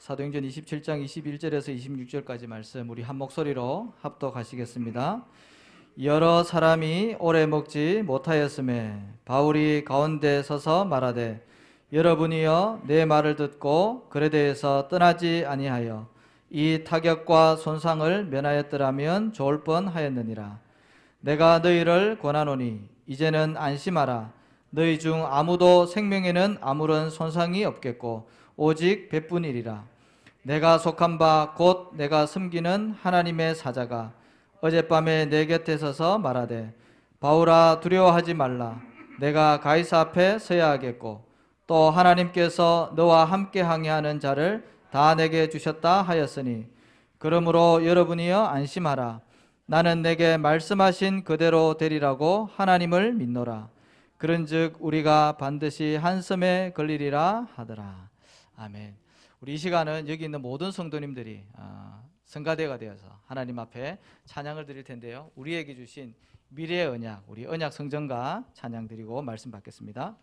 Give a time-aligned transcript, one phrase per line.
[0.00, 5.26] 사도행전 27장 21절에서 26절까지 말씀 우리 한 목소리로 합독하시겠습니다.
[6.02, 11.46] 여러 사람이 오래 먹지 못하였음에 바울이 가운데 서서 말하되
[11.92, 16.08] 여러분이여 내 말을 듣고 대해서 떠나지 아니하여
[16.48, 20.60] 이 타격과 손상을 면하였더라면 좋을 뻔하였느니라
[21.20, 24.32] 내가 너희를 권하노니 이제는 안심하라
[24.70, 29.84] 너희 중 아무도 생명에는 아무런 손상이 없겠고 오직 백분이리라.
[30.42, 34.12] 내가 속한 바 곧 내가 섬기는 하나님의 사자가
[34.60, 36.74] 어젯밤에 내 곁에 서서 말하되
[37.20, 38.78] 바울아 두려워하지 말라.
[39.18, 41.24] 내가 가이사 앞에 서야 하겠고
[41.66, 46.66] 또 하나님께서 너와 함께 항해하는 자를 다 내게 주셨다 하였으니
[47.16, 49.20] 그러므로 여러분이여 안심하라.
[49.64, 53.68] 나는 내게 말씀하신 그대로 되리라고 하나님을 믿노라.
[54.18, 58.09] 그런즉 우리가 반드시 한섬에 걸리리라 하더라
[58.60, 58.94] 아멘
[59.40, 65.30] 우리 이 시간은 여기 있는 모든 성도님들이 아, 성가대가 되어서 하나님 앞에 찬양을 드릴 텐데요.
[65.34, 66.14] 우리에게 주신
[66.50, 70.14] 미래의 언약, 우리 언약 성전과 찬양 드리고 말씀 받겠습니다.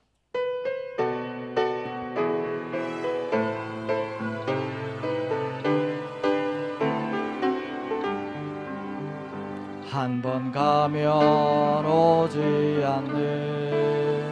[9.90, 14.27] 한 번 가면 오지 않는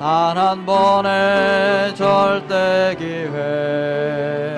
[0.00, 4.56] 단 한 번의 절대 기회.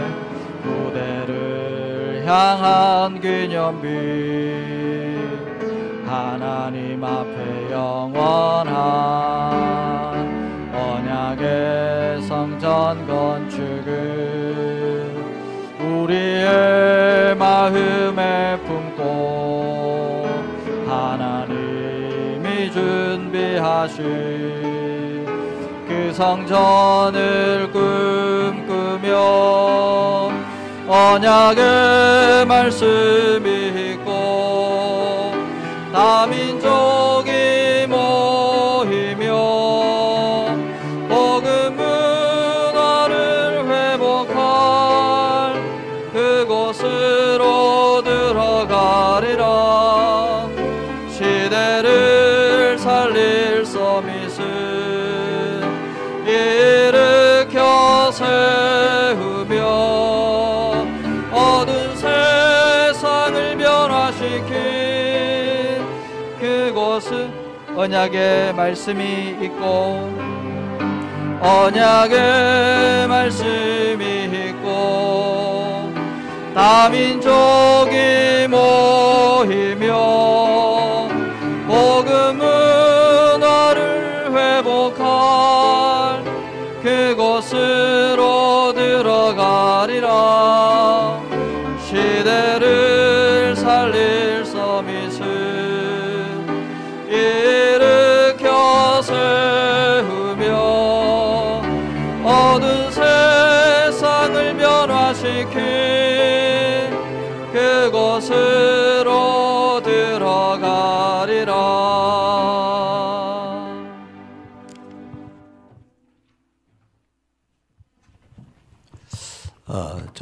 [0.62, 3.88] 무대를 향한 기념비.
[6.06, 8.70] 하나님 앞에 영원한
[10.72, 13.90] 언약의 성전 건축은
[15.80, 20.28] 우리의 마음에 품고
[20.86, 24.02] 하나님이 준비하신
[24.72, 24.81] 그
[26.12, 29.18] 성전을 꿈꾸며
[30.86, 35.32] 언약의 말씀이 있고
[35.92, 36.51] 다 민족이
[66.92, 67.32] 그곳은
[67.74, 70.12] 언약의 말씀이 있고
[71.40, 75.90] 언약의 말씀이 있고
[76.54, 80.51] 다 민족이 모이며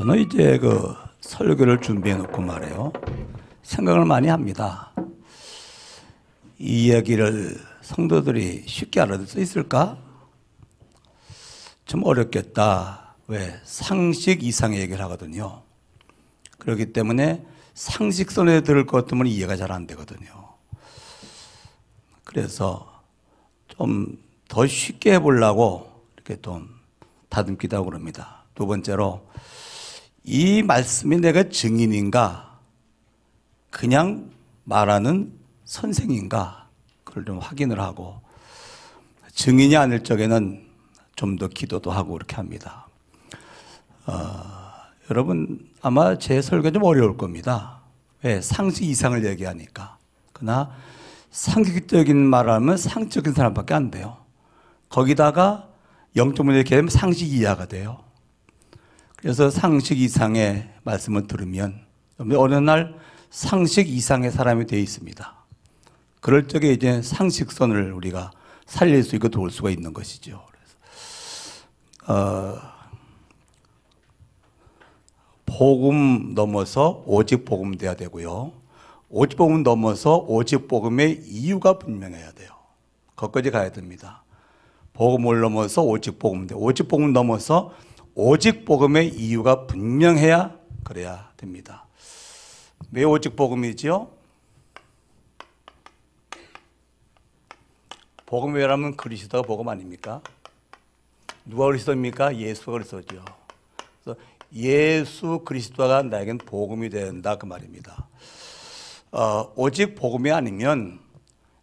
[0.00, 2.90] 저는 이제 그 설교를 준비해 놓고 말해요.
[3.62, 4.92] 생각을 많이 합니다.
[6.58, 9.98] 이 이야기를 성도들이 쉽게 알아들 수 있을까?
[11.84, 13.14] 좀 어렵겠다.
[13.26, 13.60] 왜?
[13.62, 15.60] 상식 이상의 얘기를 하거든요.
[16.58, 17.44] 그렇기 때문에
[17.74, 20.48] 상식선에 들을 것 같으면 이해가 잘 안 되거든요.
[22.24, 23.02] 그래서
[23.68, 24.18] 좀
[24.48, 26.70] 더 쉽게 해보려고 이렇게 좀
[27.28, 28.44] 다듬기도 하고 그럽니다.
[28.54, 29.28] 두 번째로
[30.24, 32.58] 이 말씀이 내가 증인인가
[33.70, 34.30] 그냥
[34.64, 35.32] 말하는
[35.64, 36.68] 선생인가
[37.04, 38.20] 그걸 좀 확인을 하고
[39.32, 40.70] 증인이 아닐 적에는
[41.20, 42.86] 좀 더 기도도 하고 그렇게 합니다.
[44.06, 44.42] 어,
[45.10, 47.82] 여러분 아마 제 설교 좀 어려울 겁니다.
[48.22, 49.98] 왜 상식 이상을 얘기하니까.
[50.32, 50.70] 그러나
[51.30, 54.16] 상식적인 말을 하면 상식적인 사람밖에 안 돼요.
[54.88, 55.68] 거기다가
[56.16, 58.02] 영적 문제 얘기하면 상식 이하가 돼요.
[59.20, 61.84] 그래서 상식 이상의 말씀을 들으면
[62.18, 62.94] 어느 날
[63.28, 65.36] 상식 이상의 사람이 되어 있습니다.
[66.20, 68.30] 그럴 적에 이제 상식선을 우리가
[68.66, 70.42] 살릴 수 있고 도울 수가 있는 것이죠.
[72.06, 72.58] 그래서 어,
[75.44, 78.52] 복음 넘어서 오직 복음 돼야 되고요.
[79.10, 82.50] 오직 복음 넘어서 오직 복음의 이유가 분명해야 돼요.
[83.16, 84.24] 거기까지 가야 됩니다.
[84.92, 86.54] 복음을 넘어서 오직 복음 돼.
[86.54, 87.72] 오직 복음 넘어서
[88.22, 91.86] 오직 복음의 이유가 분명해야 그래야 됩니다.
[92.92, 94.10] 왜 오직 복음이지요?
[98.26, 100.20] 복음이라면 그리스도가 복음 아닙니까?
[101.46, 102.36] 누가 그리스도입니까?
[102.36, 103.24] 예수가 그리스도죠.
[104.04, 104.20] 그래서
[104.52, 108.06] 예수 그리스도가 나에겐 복음이 된다 그 말입니다.
[109.12, 111.00] 어, 오직 복음이 아니면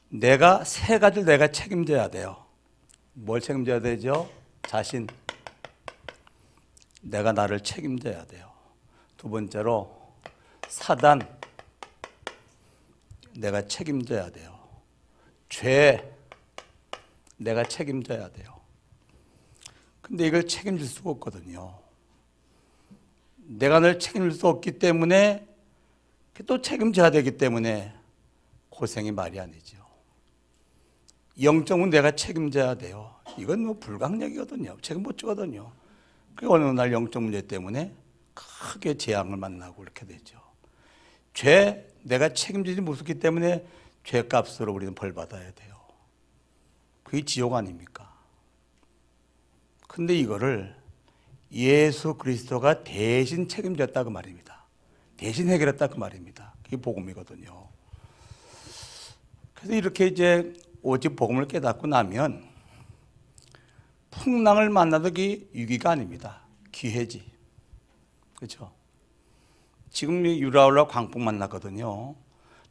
[0.09, 2.37] 내가 세 가지를 내가 책임져야 돼요.
[3.13, 4.27] 뭘 책임져야 되죠?
[4.63, 5.05] 자신.
[7.09, 8.51] 내가 나를 책임져야 돼요.
[9.15, 10.13] 두 번째로
[10.67, 11.21] 사단.
[13.35, 14.57] 내가 책임져야 돼요.
[15.47, 16.13] 죄.
[17.37, 18.59] 내가 책임져야 돼요.
[20.01, 21.77] 근데 이걸 책임질 수가 없거든요.
[23.37, 25.47] 내가 늘 책임질 수 없기 때문에
[26.45, 27.93] 또 책임져야 되기 때문에
[28.69, 29.77] 고생이 말이 아니죠.
[31.41, 33.15] 영적은 내가 책임져야 돼요.
[33.37, 34.77] 이건 뭐 불가항력이거든요.
[34.81, 35.71] 책임 못 지거든요.
[36.37, 37.91] 그 어느 날 영적 문제 때문에
[38.33, 40.39] 크게 재앙을 만나고 이렇게 되죠.
[41.33, 43.65] 죄 내가 책임지지 못했기 때문에
[44.03, 45.75] 죄값으로 우리는 벌 받아야 돼요.
[47.03, 48.13] 그게 지옥 아닙니까?
[49.87, 50.75] 근데 이거를
[51.51, 54.63] 예수 그리스도가 대신 책임졌다 그 말입니다.
[55.17, 56.53] 대신 해결했다 그 말입니다.
[56.63, 57.67] 그게 복음이거든요.
[59.55, 62.46] 그래서 이렇게 이제 오직 복음을 깨닫고 나면
[64.19, 66.41] 풍랑을 만나도 그게 위기가 아닙니다.
[66.71, 67.23] 기회지.
[68.35, 68.71] 그렇죠?
[69.89, 72.15] 지금 유라울라 광풍 만났거든요.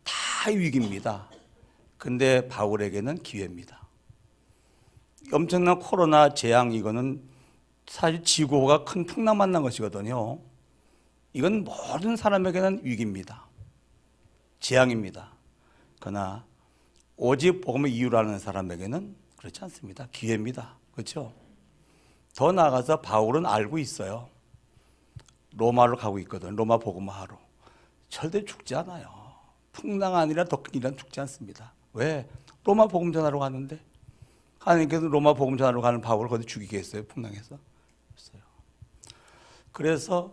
[0.05, 1.29] 다 위기입니다.
[1.99, 3.87] 근데 바울에게는 기회입니다.
[5.33, 7.21] 엄청난 코로나 재앙 이거는
[7.87, 10.39] 사실 지구가 큰 풍랑 만난 것이거든요.
[11.33, 13.47] 이건 모든 사람에게는 위기입니다.
[14.61, 15.33] 재앙입니다.
[16.01, 16.45] 그러나
[17.17, 20.09] 오직 복음의 이유라는 사람에게는 그렇지 않습니다.
[20.13, 20.77] 기회입니다.
[20.97, 21.33] 그렇죠?
[22.35, 24.29] 더 나아가서 바울은 알고 있어요.
[25.55, 26.57] 로마로 가고 있거든.
[26.57, 27.37] 로마 복음화로.
[28.09, 29.09] 절대 죽지 않아요.
[29.73, 31.73] 풍랑 아니라 덕이란 죽지 않습니다.
[31.93, 32.27] 왜?
[32.65, 33.79] 로마 복음 전하러 가는데
[34.59, 37.05] 하나님께서 로마 복음 전하러 가는 바울을 거기 죽이겠어요?
[37.07, 37.59] 풍랑에서?
[38.13, 38.43] 없어요.
[39.73, 40.33] 그래서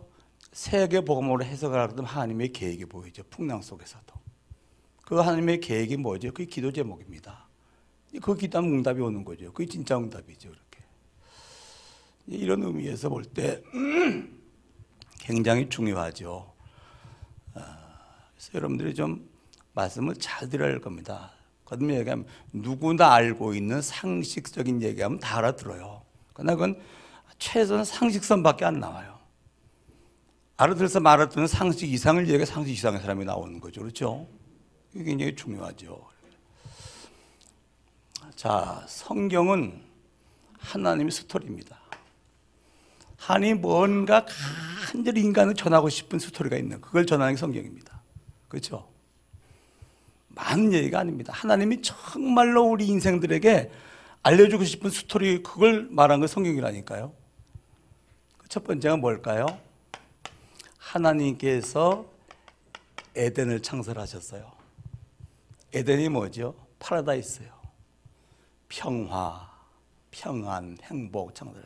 [0.52, 3.22] 세계 복음으로 해석을 하거든 하나님의 계획이 보이죠.
[3.24, 4.14] 풍랑 속에서도.
[5.04, 6.32] 그 하나님의 계획이 뭐죠?
[6.32, 7.43] 그게 기도 제목입니다.
[8.20, 9.52] 그 기도하면 응답이 오는 거죠.
[9.52, 10.48] 그게 진짜 응답이죠.
[10.48, 10.84] 이렇게.
[12.26, 13.62] 이런 의미에서 볼 때
[15.20, 16.52] 굉장히 중요하죠.
[17.54, 17.78] 아,
[18.34, 19.28] 그래서 여러분들이 좀
[19.72, 21.32] 말씀을 잘 들어야 할 겁니다.
[21.64, 26.02] 거듭 얘기하면 누구나 알고 있는 상식적인 얘기하면 다 알아들어요.
[26.34, 26.80] 그러나 그건
[27.38, 29.18] 최소한 상식선밖에 안 나와요.
[30.56, 33.80] 알아들어서 말아듣는 상식 이상을 얘기해 상식 이상의 사람이 나오는 거죠.
[33.80, 34.28] 그렇죠?
[34.94, 36.06] 이게 굉장히 중요하죠.
[38.34, 39.80] 자, 성경은
[40.58, 41.78] 하나님의 스토리입니다.
[43.16, 44.26] 하나님 뭔가
[44.86, 48.02] 간절히 인간을 전하고 싶은 스토리가 있는 그걸 전하는 게 성경입니다.
[48.48, 48.88] 그렇죠?
[50.28, 51.32] 많은 얘기가 아닙니다.
[51.34, 53.70] 하나님이 정말로 우리 인생들에게
[54.22, 57.12] 알려주고 싶은 스토리 그걸 말한 거 성경이라니까요.
[58.38, 59.46] 그 첫 번째가 뭘까요?
[60.78, 62.06] 하나님께서
[63.16, 64.48] 에덴을 창설하셨어요.
[65.72, 66.54] 에덴이 뭐죠?
[66.78, 67.53] 파라다이스요.
[68.74, 69.48] 평화,
[70.10, 71.62] 평안, 행복 창설.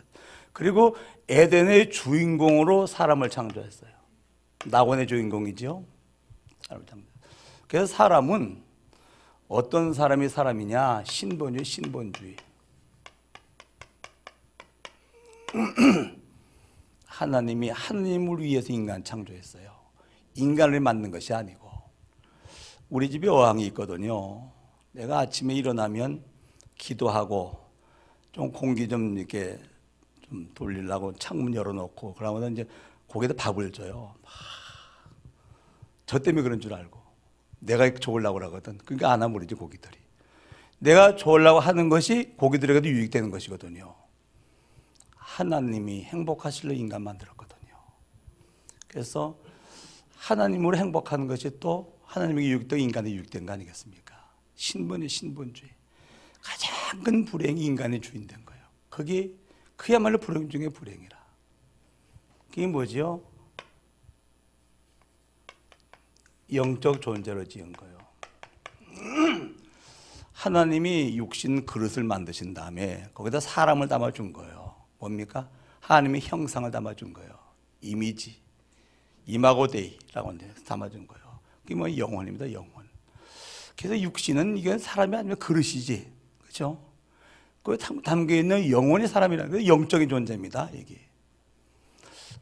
[0.52, 0.94] 그리고
[1.28, 3.90] 에덴의 주인공으로 사람을 창조했어요.
[4.66, 5.84] 낙원의 주인공이죠.
[7.66, 8.62] 그래서 사람은
[9.48, 11.04] 어떤 사람이 사람이냐?
[11.04, 12.36] 신본주의, 신본주의.
[17.06, 19.72] 하나님이 하나님을 위해서 인간 창조했어요.
[20.34, 21.70] 인간을 만든 것이 아니고.
[22.90, 24.50] 우리 집에 어항이 있거든요.
[24.92, 26.27] 내가 아침에 일어나면
[26.78, 27.58] 기도하고
[28.32, 29.58] 좀 공기 좀 이렇게
[30.22, 32.66] 좀 돌리려고 창문 열어놓고 그러면 이제
[33.08, 34.14] 거기다 밥을 줘요.
[36.06, 36.98] 저 때문에 그런 줄 알고.
[37.60, 38.78] 내가 좋으려고 그러거든.
[38.78, 39.98] 그러니까 안 아무리지 고기들이.
[40.78, 43.94] 내가 좋으려고 하는 것이 고기들에게도 유익되는 것이거든요.
[45.16, 47.74] 하나님이 행복하실로 인간 만들었거든요.
[48.86, 49.36] 그래서
[50.16, 54.28] 하나님으로 행복하는 것이 또 하나님에게 유익되고 인간에 유익된 거 아니겠습니까?
[54.54, 55.77] 신분이 신분주의.
[56.42, 58.62] 가장 큰 불행이 인간의 주인 된 거예요.
[58.88, 59.30] 그게
[59.76, 61.18] 그야말로 불행 중에 불행이라.
[62.50, 63.22] 그게 뭐지요?
[66.52, 67.98] 영적 존재로 지은 거예요.
[70.32, 74.74] 하나님이 육신 그릇을 만드신 다음에 거기다 사람을 담아준 거예요.
[74.98, 75.48] 뭡니까?
[75.80, 77.38] 하나님의 형상을 담아준 거예요.
[77.80, 78.40] 이미지.
[79.26, 81.38] 이마고데이라고 담아준 거예요.
[81.62, 82.88] 그게 뭐 영혼입니다, 영혼.
[83.76, 86.17] 그래서 육신은 이게 사람이 아니면 그릇이지.
[86.48, 86.78] 그죠?
[87.62, 90.98] 그 담겨 있는 영혼의 사람이라는 게 영적인 존재입니다, 이게.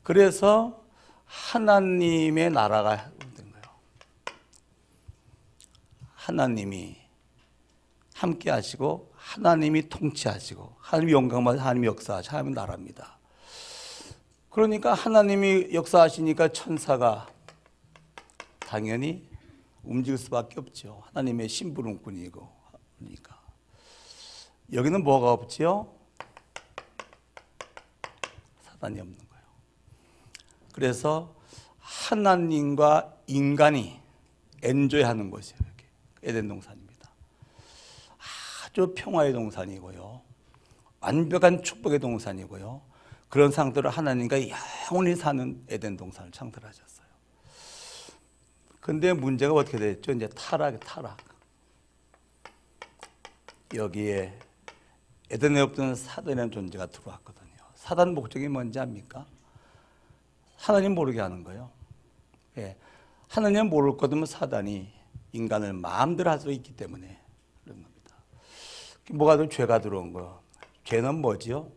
[0.05, 0.85] 그래서
[1.25, 3.65] 하나님의 나라가 된 거예요.
[6.15, 6.97] 하나님이
[8.15, 13.19] 함께 하시고 하나님이 통치하시고 하나님이 영광받아 하나님이 역사하시고 하나님의 나라입니다.
[14.49, 17.27] 그러니까 하나님이 역사하시니까 천사가
[18.61, 19.29] 당연히
[19.83, 21.03] 움직일 수밖에 없죠.
[21.09, 22.49] 하나님의 심부름꾼이고
[22.99, 23.36] 그러니까
[24.73, 25.93] 여기는 뭐가 없지요?
[28.63, 29.45] 사단이 없는 거예요.
[30.73, 31.35] 그래서
[31.79, 34.01] 하나님과 인간이
[34.63, 35.61] 엔조이하는 곳이에요.
[35.61, 35.85] 이렇게
[36.23, 37.11] 에덴 동산입니다.
[38.65, 40.21] 아주 평화의 동산이고요.
[41.01, 42.83] 완벽한 축복의 동산이고요.
[43.29, 44.37] 그런 상태로 하나님과
[44.91, 47.07] 영원히 사는 에덴 동산을 창설하셨어요.
[48.81, 50.13] 근데 문제가 어떻게 됐죠?
[50.13, 51.17] 이제 타락, 타락.
[53.75, 54.39] 여기에
[55.31, 57.47] 에덴에 없던 사단이라는 존재가 들어왔거든요.
[57.75, 59.27] 사단 목적이 뭔지 압니까?
[60.57, 61.71] 하나님 모르게 하는 거예요.
[62.59, 62.77] 예.
[63.29, 64.89] 하나님 모를 거면 사단이
[65.33, 67.19] 인간을 마음대로 할 수 있기 때문에
[67.65, 68.17] 그런 겁니다.
[69.11, 70.41] 뭐가 더 죄가 들어온 거예요.
[70.85, 71.71] 죄는 뭐지요?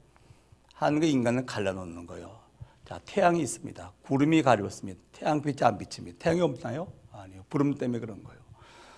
[0.76, 2.40] 하나님과 인간을 갈라놓는 거예요.
[2.86, 3.92] 자, 태양이 있습니다.
[4.04, 5.00] 구름이 가렸습니다.
[5.12, 6.18] 태양빛이 안 비칩니다.
[6.20, 6.92] 태양이 없나요?
[7.12, 7.44] 아니요.
[7.50, 8.40] 구름 때문에 그런 거예요.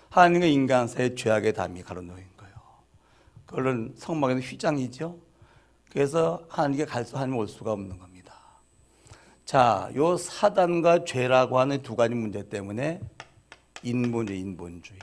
[0.09, 2.25] 하나님과 인간 사이의 죄악의 담이 가로놓인
[3.51, 5.19] 그거는 성막에는 휘장이죠.
[5.91, 8.33] 그래서 하나님께 갈수 하나님 올 수가 없는 겁니다.
[9.43, 13.01] 자, 요 사단과 죄라고 하는 두 가지 문제 때문에
[13.83, 14.99] 인본주의, 인본주의.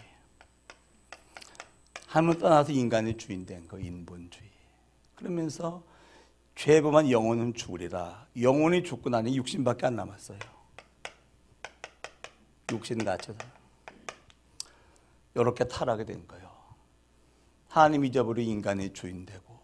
[2.06, 4.48] 하나님을 떠나서 인간이 주인 된거 인본주의.
[5.14, 5.82] 그러면서
[6.54, 8.26] 죄범한 영혼은 죽으리라.
[8.40, 10.38] 영혼이 죽고 나니 육신밖에 안 남았어요.
[12.72, 13.38] 육신 갇혀서.
[15.34, 16.47] 이렇게 타락이 된 거예요.
[17.68, 19.58] 하나님 잊어버린 인간이 주인 되고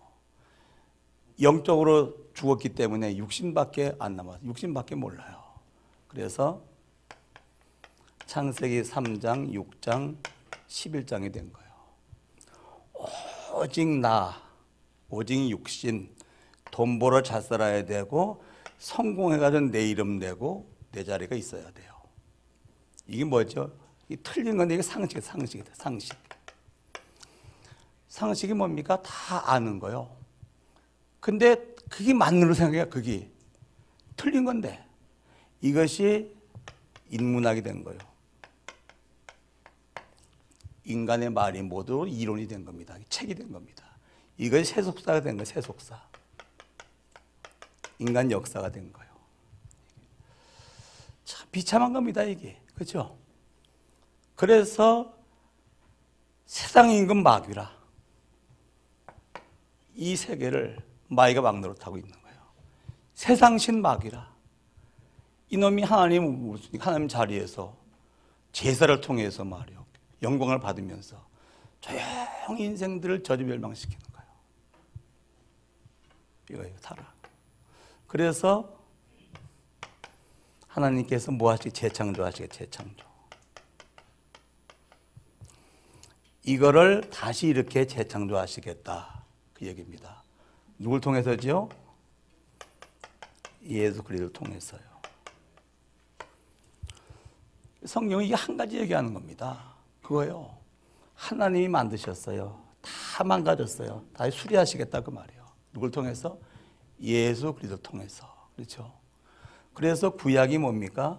[1.40, 4.46] 영적으로 죽었기 때문에 육신밖에 안 남았어요.
[4.46, 5.42] 육신밖에 몰라요.
[6.06, 6.62] 그래서
[8.26, 10.16] 창세기 3장, 6장,
[10.68, 11.64] 11장이 된 거예요.
[13.54, 14.40] 오직 나,
[15.08, 16.14] 오직 육신,
[16.70, 18.42] 돈 벌어 잘 살아야 되고
[18.78, 21.92] 성공해가지고 내 이름 내고 내 자리가 있어야 돼요.
[23.06, 23.72] 이게 뭐죠?
[24.08, 25.72] 이 틀린 건데 이게 상식, 상식이다.
[25.74, 26.23] 상식.
[28.14, 29.02] 상식이 뭡니까?
[29.02, 30.08] 다 아는 거요.
[31.18, 31.56] 근데
[31.90, 32.88] 그게 맞는 걸 생각해요.
[32.88, 33.28] 그게
[34.16, 34.86] 틀린 건데
[35.60, 36.32] 이것이
[37.10, 37.98] 인문학이 된 거예요.
[40.84, 42.96] 인간의 말이 모두 이론이 된 겁니다.
[43.08, 43.84] 책이 된 겁니다.
[44.38, 45.44] 이것이 세속사가 된 거예요.
[45.44, 46.00] 세속사.
[47.98, 49.10] 인간 역사가 된 거예요.
[51.24, 52.60] 참 비참한 겁니다, 이게.
[52.76, 53.18] 그죠?
[54.36, 55.12] 그래서
[56.46, 57.73] 세상 임금 마귀라.
[59.94, 62.38] 이 세계를 마귀가 막노릇 하고 있는 거예요.
[63.14, 64.34] 세상신 마귀라.
[65.50, 67.76] 이놈이 하나님, 하나님 자리에서
[68.52, 69.84] 제사를 통해서 말이요.
[70.22, 71.24] 영광을 받으면서
[71.80, 74.30] 조용히 인생들을 저주 멸망시키는 거예요.
[76.50, 77.14] 이거예요, 타락.
[78.06, 78.78] 그래서
[80.66, 83.04] 하나님께서 뭐 하시게 재창조하시게 재창조.
[86.42, 89.23] 이거를 다시 이렇게 재창조하시겠다
[89.64, 90.22] 그 얘기입니다.
[90.78, 91.70] 누굴 통해서지요?
[93.64, 94.82] 예수 그리스도를 통해서요.
[97.86, 99.74] 성경이 한 가지 얘기하는 겁니다.
[100.02, 100.54] 그거요.
[101.14, 102.62] 하나님이 만드셨어요.
[102.82, 104.04] 다 망가졌어요.
[104.12, 105.46] 다 수리하시겠다 그 말이에요.
[105.72, 106.38] 누굴 통해서?
[107.00, 108.26] 예수 그리스도 통해서.
[108.56, 108.92] 그렇죠?
[109.72, 111.18] 그래서 구약이 뭡니까?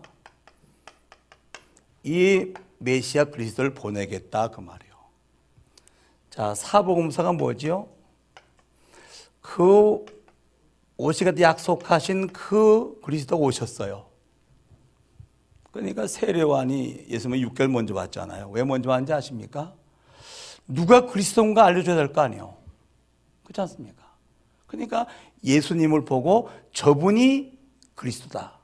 [2.03, 4.93] 이 메시아 그리스도를 보내겠다 그 말이에요.
[6.29, 7.94] 자, 사복음서가 뭐지요?
[9.45, 10.03] 그
[10.97, 14.07] 오시겠다 약속하신 그 그리스도가 오셨어요.
[15.71, 18.49] 그러니까 세례관이 예수님은 6개월 먼저 왔잖아요.
[18.49, 19.73] 왜 먼저 왔는지 아십니까?
[20.67, 22.55] 누가 그리스도인가 알려줘야 될 거 아니에요.
[23.43, 24.03] 그렇지 않습니까?
[24.65, 25.05] 그러니까
[25.43, 27.55] 예수님을 보고 저분이
[27.93, 28.57] 그리스도다.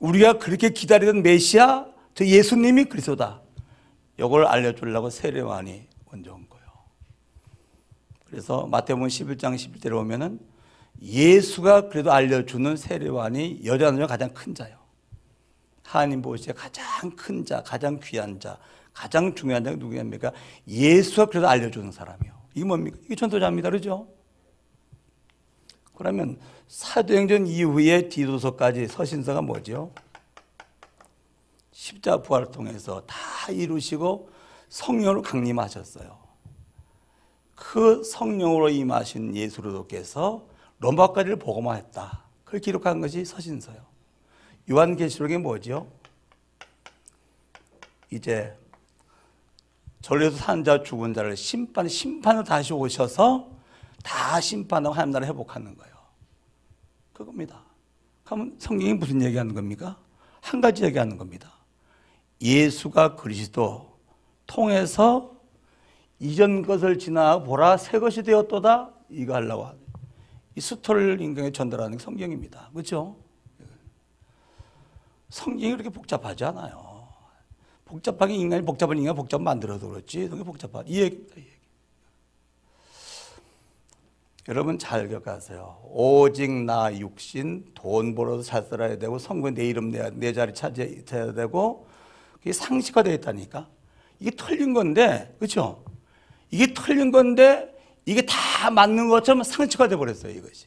[0.00, 3.40] 우리가 그렇게 기다리던 메시아, 저 예수님이 그리스도다.
[4.18, 6.51] 이걸 알려주려고 세례관이 먼저 온.
[8.32, 10.40] 그래서 마태복음 11장 11절에 보면은
[11.02, 14.78] 예수가 그래도 알려주는 세례관이 여자 중에 가장 큰 자요.
[15.82, 18.58] 하나님 보시기에 가장 큰 자, 가장 귀한 자,
[18.94, 20.32] 가장 중요한 자가 누구냐입니까?
[20.66, 22.32] 예수가 그래도 알려주는 사람이요.
[22.54, 22.96] 이게 뭡니까?
[23.04, 23.68] 이게 전도자입니다.
[23.68, 24.08] 그러죠?
[25.94, 29.92] 그러면 사도행전 이후에 디도서까지 서신서가 뭐죠?
[31.70, 34.30] 십자 부활을 통해서 다 이루시고
[34.70, 36.21] 성령으로 강림하셨어요.
[37.62, 40.44] 그 성령으로 임하신 예수 그리스도께서
[40.80, 42.24] 로마까지를 복음화했다.
[42.44, 43.76] 그걸 기록한 것이 서신서요.
[44.68, 45.86] 요한계시록이 뭐죠?
[48.10, 48.58] 이제
[50.00, 53.48] 전에서 산자 죽은 자를 심판 심판을 다시 오셔서
[54.02, 55.94] 다 심판하고 하나님 나라 회복하는 거예요.
[57.12, 57.62] 그겁니다.
[58.24, 59.96] 그러면 성경이 무슨 얘기하는 겁니까?
[60.40, 61.52] 한 가지 얘기하는 겁니다.
[62.40, 63.96] 예수가 그리스도
[64.48, 65.41] 통해서
[66.22, 69.80] 이전 것을 지나 보라 새 것이 되었도다 이거 하려고 하는
[70.54, 72.70] 이 스토리를 인간에 전달하는 게 성경입니다.
[72.72, 73.16] 그렇죠?
[75.30, 77.08] 성경이 그렇게 복잡하지 않아요.
[77.86, 80.28] 복잡하게 인간이 복잡한 인간 복잡 만들어도 그렇지.
[80.28, 81.34] 그게 복잡한 이 얘기입니다.
[81.36, 81.50] 이 얘기.
[84.46, 85.82] 여러분 잘 기억하세요.
[85.90, 91.32] 오직 나 육신 돈 벌어서 잘 살아야 되고 성군 내 이름 내, 내 자리 차지해야
[91.32, 91.88] 되고
[92.34, 93.68] 그게 상식화되어 있다니까.
[94.20, 95.81] 이게 틀린 건데 그렇죠?
[96.52, 100.66] 이게 틀린 건데 이게 다 맞는 것처럼 상식화돼 버렸어요 이것이.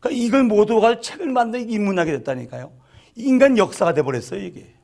[0.00, 2.72] 그러니까 이걸 모두가 책을 만들어 인문하게 됐다니까요.
[3.14, 4.74] 인간 역사가 돼 버렸어요 이게.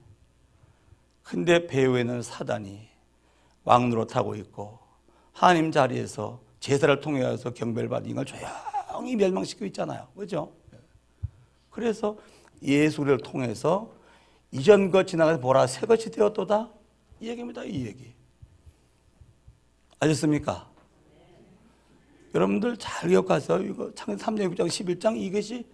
[1.23, 2.89] 근데 배후에는 사단이
[3.65, 4.79] 왕노릇하고 있고
[5.33, 10.09] 하나님 자리에서 제사를 통해서 경배를 받은 인간을 조용히 멸망시키고 있잖아요.
[10.15, 10.53] 그렇죠?
[11.71, 12.17] 그래서
[12.63, 13.93] 예수를 통해서
[14.51, 16.71] 이전 것 지나가서 보라 새 것이 되었도다
[17.21, 17.65] 이 얘기입니다.
[17.65, 18.18] 이 얘기.
[20.01, 20.69] 아셨습니까?
[22.35, 23.63] 여러분들 잘 기억하세요.
[23.63, 25.67] 이거 창세기 3장 6장 11장 이것이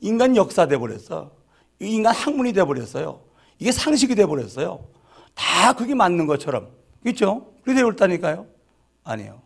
[0.00, 1.30] 인간 역사 돼 버렸어.
[1.78, 3.22] 인간 학문이 돼 버렸어요.
[3.58, 4.86] 이게 상식이 돼 버렸어요.
[5.34, 6.70] 다 그게 맞는 것처럼.
[7.02, 7.54] 그렇죠?
[7.62, 8.46] 그게 되어 있다니까요.
[9.04, 9.42] 아니에요.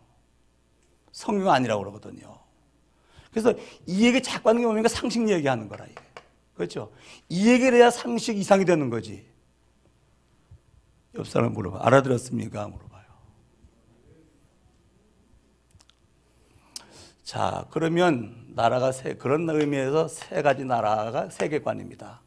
[1.11, 2.37] 성경 아니라고 그러거든요.
[3.31, 3.53] 그래서
[3.85, 4.89] 이 얘기 자꾸 하는 게 뭡니까?
[4.89, 5.85] 상식 얘기하는 거라.
[5.85, 6.01] 이게.
[6.55, 6.91] 그렇죠?
[7.29, 9.25] 이 얘기를 해야 상식 이상이 되는 거지.
[11.15, 11.85] 옆 사람 물어봐.
[11.85, 12.67] 알아들었습니까?
[12.67, 13.05] 물어봐요.
[17.25, 22.21] 자, 그러면 나라가 세, 그런 의미에서 세 가지 나라가 세계관입니다.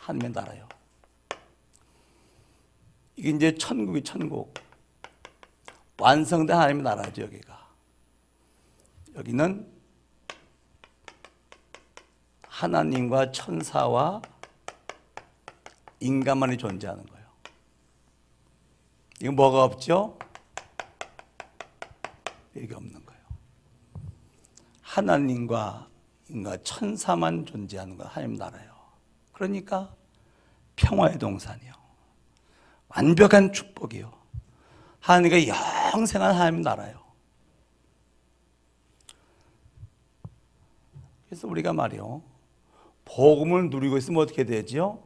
[0.00, 0.68] 하나님의 나라요.
[3.16, 4.52] 이게 이제 천국이 천국.
[5.98, 7.68] 완성된 하나님의 나라죠, 여기가.
[9.16, 9.66] 여기는
[12.42, 14.20] 하나님과 천사와
[16.00, 17.26] 인간만이 존재하는 거예요.
[19.22, 20.18] 이거 뭐가 없죠?
[22.54, 22.97] 이게 없는.
[24.98, 25.88] 하나님과
[26.64, 28.72] 천사만 존재하는 거 하나님 나라예요.
[29.32, 29.94] 그러니까
[30.74, 31.72] 평화의 동산이요.
[32.88, 34.12] 완벽한 축복이요.
[34.98, 35.36] 하나님과
[35.94, 36.98] 영생한 하나님 나라요.
[41.26, 42.22] 그래서 우리가 말이요.
[43.04, 45.02] 복음을 누리고 있으면 어떻게 되지요?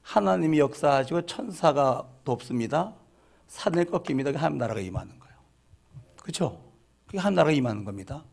[0.00, 2.94] 하나님이 역사하시고 천사가 돕습니다.
[3.48, 4.32] 산을 꺾입니다.
[4.32, 5.36] 그 하나님 나라가 임하는 거예요.
[6.22, 6.64] 그렇죠?
[7.06, 8.24] 그게 하나님 나라가 임하는 겁니다.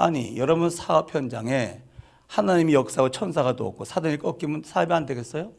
[0.00, 1.82] 아니, 여러분 사업 현장에
[2.26, 5.52] 하나님이 역사하고 천사가 돕고 사단이 꺾이면 사업이 안 되겠어요?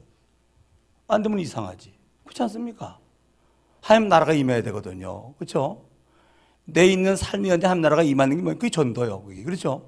[1.08, 1.94] 안 되면 이상하지.
[2.24, 2.98] 그렇지 않습니까?
[3.82, 5.36] 하나님 나라가 임해야 되거든요.
[5.36, 5.86] 그렇죠?
[6.66, 8.58] 내 있는 삶이 현재 하나님 나라가 임하는 게 뭐예요?
[8.58, 9.22] 그게 전도요.
[9.22, 9.44] 그게.
[9.44, 9.88] 그렇죠?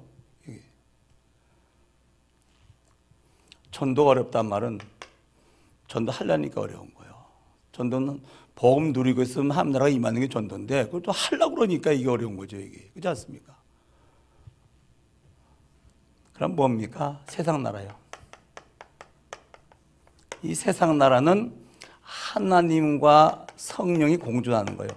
[3.72, 4.78] 전도가 어렵단 말은
[5.88, 7.12] 전도 하려니까 어려운 거예요.
[7.72, 8.22] 전도는
[8.54, 12.56] 복음 누리고 있으면 하나님 나라가 임하는 게 전도인데 그걸 또 하려고 그러니까 이게 어려운 거죠,
[12.56, 12.90] 이게.
[12.90, 13.63] 그렇지 않습니까?
[16.34, 17.20] 그럼 뭡니까?
[17.28, 17.94] 세상 나라요.
[20.42, 21.54] 이 세상 나라는
[22.02, 24.90] 하나님과 성령이 공존하는 거예요.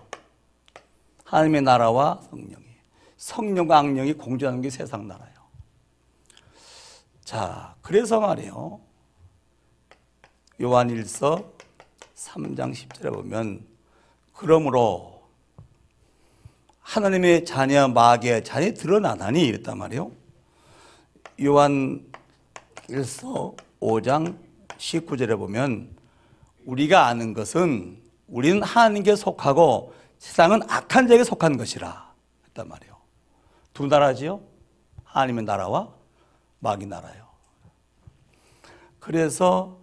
[1.23, 2.65] 하나님의 나라와 성령이.
[3.17, 5.36] 성령과 악령이 공존하는 게 세상 나라예요.
[7.23, 8.80] 자, 그래서 말이에요.
[10.62, 11.52] 요한일서
[12.15, 13.65] 3장 10절에 보면
[14.34, 15.23] 그러므로
[16.82, 20.12] 하나님의 자녀 마귀의 자녀 드러나다니 이랬단 말이에요.
[21.39, 22.06] 요한일서
[23.80, 24.38] 5장
[24.78, 25.95] 19절에 보면
[26.65, 32.13] 우리가 아는 것은 우리는 하나님께 속하고 세상은 악한 자에게 속한 것이라
[32.47, 32.97] 했단 말이에요.
[33.73, 34.41] 두 나라지요.
[35.04, 35.93] 하나님의 나라와
[36.60, 37.28] 마귀 나라요.
[39.00, 39.78] 그래서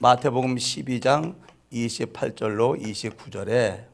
[0.00, 1.36] 마태복음 12장
[1.72, 3.86] 28절로 29절에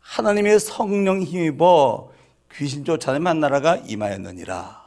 [0.00, 2.12] 하나님의 성령 힘입어
[2.52, 4.81] 귀신 쫓아내는 나라가 임하였느니라.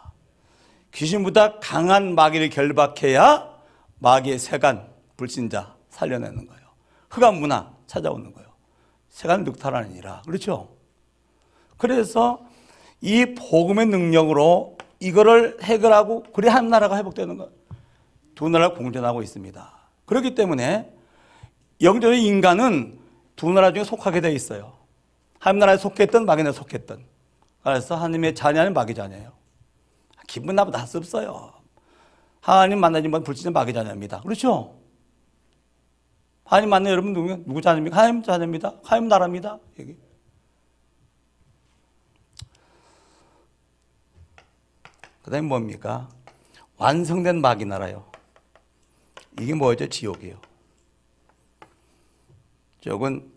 [0.96, 3.54] 귀신보다 강한 마귀를 결박해야
[4.00, 6.62] 마귀의 세간 불신자 살려내는 거예요.
[7.10, 8.50] 흑암 문화 찾아오는 거예요.
[9.10, 10.24] 세간 늑탈하느니라.
[10.26, 10.70] 그렇죠?
[11.78, 12.46] 그래서
[13.02, 17.52] 이 복음의 능력으로 이거를 해결하고 그래 한 나라가 회복되는 것.
[18.34, 19.74] 두 나라가 공존하고 있습니다.
[20.06, 20.94] 그렇기 때문에
[21.82, 23.00] 영적인 인간은
[23.36, 24.74] 두 나라 중에 속하게 돼 있어요.
[25.40, 27.04] 한 나라에 속했던 마귀에 속했던.
[27.64, 29.45] 그래서 하나님의 자녀는 마귀 자녀예요.
[30.28, 31.54] 기분 나쁘다 할수 없어요.
[32.42, 34.22] 하나님 만나지 못 불신자 마귀 자녀입니다.
[34.22, 34.80] 그렇죠?
[36.44, 37.98] 하나님 만나 여러분 누구 누구 자녀입니까?
[37.98, 38.74] 하나님 자녀입니다.
[38.84, 39.60] 하나님 나라입니다.
[39.80, 39.98] 여기.
[45.24, 46.08] 그 다음에 뭡니까?
[46.78, 48.06] 완성된 마귀 나라요.
[49.40, 49.88] 이게 뭐죠?
[49.88, 50.40] 지옥이에요.
[52.82, 53.32] 저건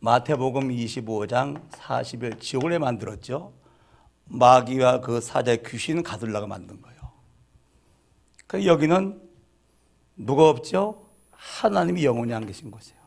[0.00, 3.52] 마태복음 25장 40일 지옥을 왜 만들었죠?
[4.28, 6.98] 마귀와 그 사자의 귀신 가둘라가 만든 거예요.
[8.46, 9.20] 그 여기는
[10.16, 11.06] 누가 없죠?
[11.30, 12.98] 하나님이 영원히 안 계신 곳이에요.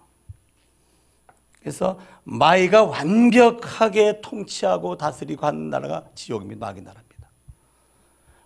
[1.59, 6.65] 그래서 마귀가 완벽하게 통치하고 다스리고 하는 나라가 지옥입니다.
[6.65, 7.29] 마귀 나라입니다.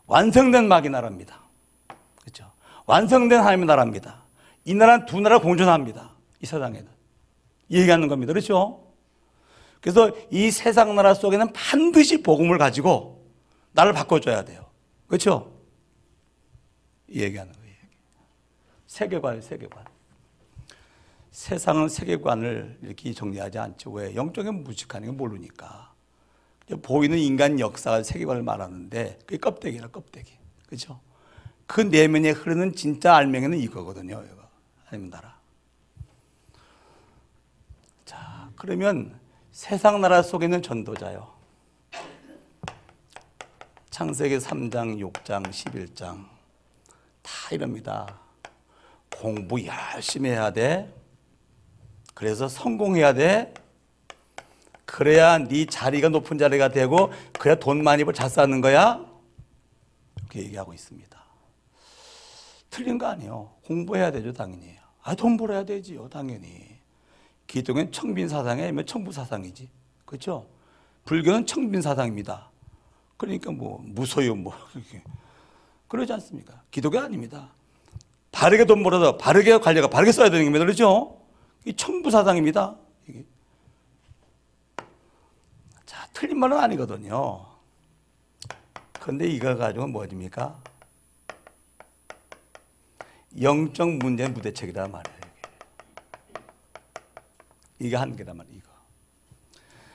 [0.07, 1.39] 완성된 마귀 나라입니다.
[2.21, 2.51] 그렇죠?
[2.85, 4.23] 완성된 하나님의 나라입니다.
[4.65, 6.11] 이 나라는 두 나라 공존합니다.
[6.41, 6.88] 이 세상에는.
[7.69, 8.33] 이 얘기하는 겁니다.
[8.33, 8.85] 그렇죠?
[9.86, 13.24] 그래서 이 세상 나라 속에는 반드시 복음을 가지고
[13.74, 14.65] 나를 바꿔줘야 돼요.
[15.06, 15.54] 그렇죠?
[17.08, 17.76] 이 얘기하는 거예요.
[18.88, 19.86] 세계관, 세계관.
[21.30, 23.91] 세상은 세계관을 이렇게 정리하지 않죠.
[23.91, 24.15] 왜?
[24.15, 25.93] 영적인 무식하는 걸 모르니까.
[26.82, 30.34] 보이는 인간 역사 세계관을 말하는데 그게 껍데기라 껍데기.
[30.65, 31.00] 그렇죠?
[31.67, 34.24] 그 내면에 흐르는 진짜 알맹이는 이거거든요.
[34.26, 34.50] 이거.
[34.86, 35.38] 하나님 나라.
[38.04, 39.24] 자, 그러면
[39.56, 41.34] 세상 나라 속에 있는 전도자요.
[43.89, 46.28] 창세기 3장, 6장, 11장
[47.22, 48.20] 다 이럽니다.
[49.18, 50.94] 공부 열심히 해야 돼.
[52.13, 53.54] 그래서 성공해야 돼.
[54.84, 59.06] 그래야 네 자리가 높은 자리가 되고 그래야 돈 많이 벌잘 사는 거야.
[60.18, 61.18] 이렇게 얘기하고 있습니다.
[62.70, 63.54] 틀린 거 아니에요.
[63.63, 64.76] 공부해야 되죠, 당연히.
[65.02, 66.74] 아, 돈 벌어야 되지요, 당연히.
[67.47, 69.69] 기독은 청빈 사상이 아니면 청부 사상이지.
[70.05, 70.47] 그렇죠?
[71.05, 72.49] 불교는 청빈 사상입니다.
[73.17, 75.01] 그러니까 뭐 무소유 뭐 이렇게
[75.88, 76.62] 그러지 않습니까?
[76.71, 77.49] 기독교 아닙니다.
[78.31, 80.65] 바르게 돈 벌어서 바르게 관리가 바르게 써야 되는 겁니다.
[80.65, 81.21] 그렇죠?
[81.63, 82.75] 이 청부 사상입니다.
[83.08, 83.23] 이게.
[85.86, 87.45] 자, 틀린 말은 아니거든요.
[88.99, 90.60] 근데 이거 가지고 뭐입니까?
[93.39, 95.14] 영적 문제 무대책이란 말이에요.
[97.79, 98.57] 이게, 한계란 말이에요.
[98.57, 98.75] 이거.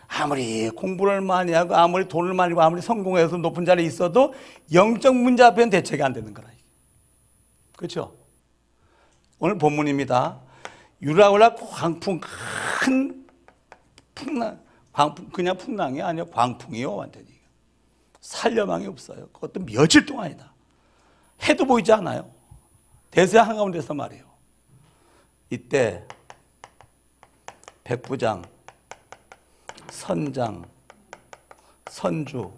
[0.09, 4.35] 아무리 공부를 많이 하고 아무리 돈을 많이 벌고 아무리 성공해서 높은 자리에 있어도
[4.73, 6.51] 영적 문제 앞에는 대책이 안 되는 거라.
[7.77, 8.15] 그렇죠?
[9.39, 10.39] 오늘 본문입니다.
[11.01, 13.27] 유라울라 광풍 큰
[14.15, 14.61] 풍랑
[14.93, 17.27] 광풍 그냥 풍랑이 아니요 광풍이요 완전히
[18.21, 19.29] 살려망이 없어요.
[19.29, 20.53] 그것도 며칠 동안이다.
[21.45, 22.31] 해도 보이지 않아요.
[23.11, 24.25] 대세 한가운데서 말이에요.
[25.49, 26.07] 이때
[27.91, 28.45] 백부장,
[29.91, 30.65] 선장,
[31.91, 32.53] 선주,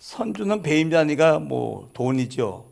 [0.00, 2.68] 선주는 배임자니까 뭐 돈이죠.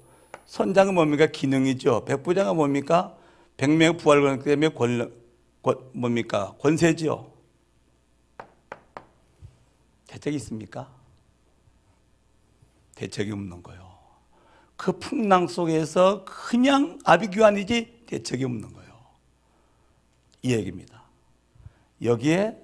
[0.46, 1.26] 선장은 뭡니까?
[1.26, 2.06] 기능이죠.
[2.06, 3.16] 백부장은 뭡니까?
[3.56, 5.14] 백명 부활권 때문에 권,
[5.62, 6.56] 권 뭡니까?
[6.58, 7.30] 권세지요.
[10.08, 10.90] 대책이 있습니까?
[12.96, 13.96] 대책이 없는 거예요.
[14.76, 18.79] 그 풍랑 속에서 그냥 아비규환이지 대책이 없는 거예요.
[20.42, 21.02] 이 얘기입니다.
[22.02, 22.56] 여기에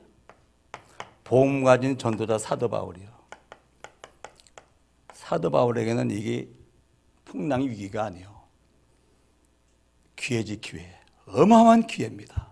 [1.25, 3.09] 보험 가진 전도자 사도 바울이요.
[5.13, 6.49] 사도 바울에게는 이게
[7.25, 8.35] 풍랑의 위기가 아니에요.
[10.15, 10.99] 기회지 기회.
[11.27, 12.49] 어마어마한 기회입니다.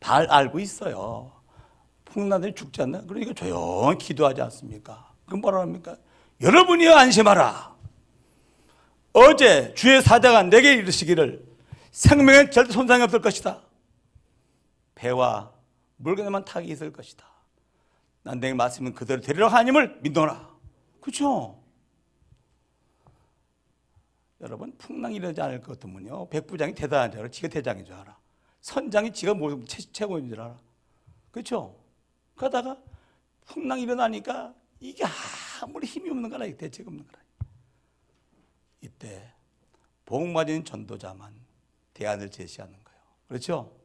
[0.00, 1.32] 잘 알고 있어요.
[2.06, 3.02] 풍랑들이 죽지 않나?
[3.02, 5.12] 그러니까 조용히 기도하지 않습니까?
[5.26, 5.96] 그럼 뭐라 합니까?
[6.40, 7.76] 여러분이여 안심하라.
[9.12, 11.46] 어제 주의 사자가 내게 이르시기를
[11.90, 13.60] 생명에 절대 손상이 없을 것이다.
[14.98, 15.52] 배와
[15.96, 17.24] 물건에만 타기 있을 것이다.
[18.22, 20.56] 난 내게 말씀은 그대로 되리라 하나님을 믿노라.
[21.00, 21.62] 그렇죠?
[24.40, 28.16] 여러분 풍랑이 이러지 않을 것 같으면요 백부장이 대단한 줄 알아 지가 대장인 줄 알아
[28.60, 30.56] 선장이 지가 뭐 최고인 줄 알아
[31.32, 31.76] 그렇죠?
[32.36, 32.80] 그러다가
[33.46, 35.04] 풍랑이 일어나니까 이게
[35.60, 37.18] 아무리 힘이 없는 거라 대책 없는 거라
[38.80, 39.32] 이때
[40.04, 41.34] 복 맞은 전도자만
[41.94, 43.77] 대안을 제시하는 거예요 그렇죠?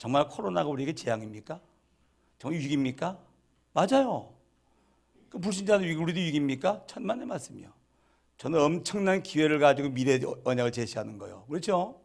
[0.00, 1.60] 정말 코로나가 우리에게 재앙입니까?
[2.38, 3.18] 정말 위기입니까?
[3.74, 4.32] 맞아요
[5.28, 6.84] 그 불신자도 위기 우리도 위기입니까?
[6.86, 7.70] 천만의 말씀이요
[8.38, 11.44] 저는 엄청난 기회를 가지고 미래 언약을 제시하는 거예요.
[11.44, 12.00] 그렇죠?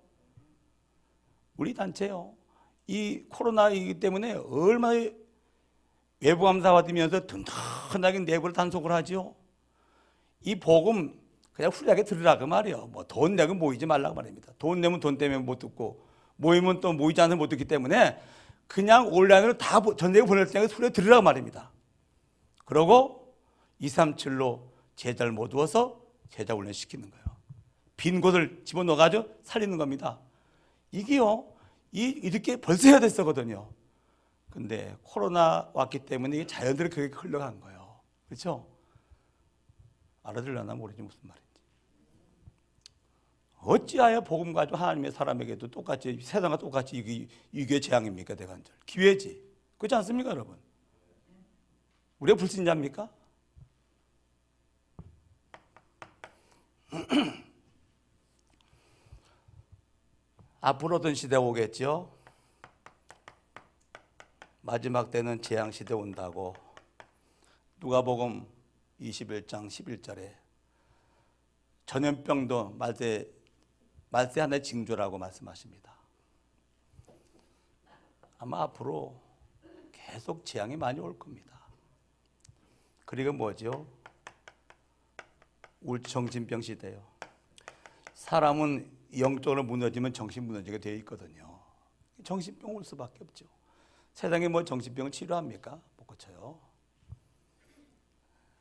[1.55, 2.33] 우리 단체요.
[2.87, 5.09] 이 코로나이기 때문에 얼마나
[6.19, 9.33] 외부 감사 받으면서 든든하게 내부를 단속을 하죠.
[10.41, 11.17] 이 복음
[11.53, 12.87] 그냥 훌하게 들으라 그 말이에요.
[12.87, 14.51] 뭐 돈 내고 모이지 말라고 말입니다.
[14.59, 16.04] 돈 내면 돈 때문에 못 듣고
[16.37, 18.19] 모이면 또 모이지 않으면 못 듣기 때문에
[18.67, 21.71] 그냥 온라인으로 다 전대고 보낼 때 소리 들으라고 말입니다.
[22.65, 23.35] 그러고
[23.81, 24.61] 237로
[24.95, 27.25] 제자를 못 두어서 제자 훈련 시키는 거예요.
[27.97, 30.19] 빈 곳을 집어넣어가지고 살리는 겁니다.
[30.91, 31.45] 이게요,
[31.91, 33.69] 이, 이렇게 벌써 해야 됐었거든요.
[34.49, 37.99] 근데 코로나 왔기 때문에 자연스럽게 그렇게 흘러간 거예요.
[38.27, 38.65] 그렇죠?
[40.23, 41.44] 알아들려나 모르지 무슨 말인지.
[43.65, 49.43] 어찌하여 복음 가지고 하나님의 사람에게도 똑같이 세상과 똑같이 이게 이게 재앙입니까 대간절 기회지
[49.77, 50.55] 그렇지 않습니까 여러분?
[52.19, 53.09] 우리가 불신자입니까?
[60.61, 62.13] 앞으로 어떤 시대 오겠죠?
[64.61, 66.55] 마지막 때는 재앙 시대 온다고
[67.79, 68.45] 누가복음
[69.01, 70.33] 21장 11절에
[71.85, 73.34] 전염병도 말세
[74.15, 75.93] 말세 하나의 징조라고 말씀하십니다.
[78.37, 79.21] 아마 앞으로
[79.91, 81.59] 계속 재앙이 많이 올 겁니다.
[83.03, 83.85] 그리고 뭐죠?
[85.81, 87.05] 울 정신병 시대요.
[88.13, 91.59] 사람은 영적으로 무너지면 정신 무너지게 되어 있거든요.
[92.23, 93.45] 정신병 올 수밖에 없죠.
[94.13, 95.77] 세상에 뭐 정신병을 치료합니까?
[95.97, 96.57] 못 고쳐요.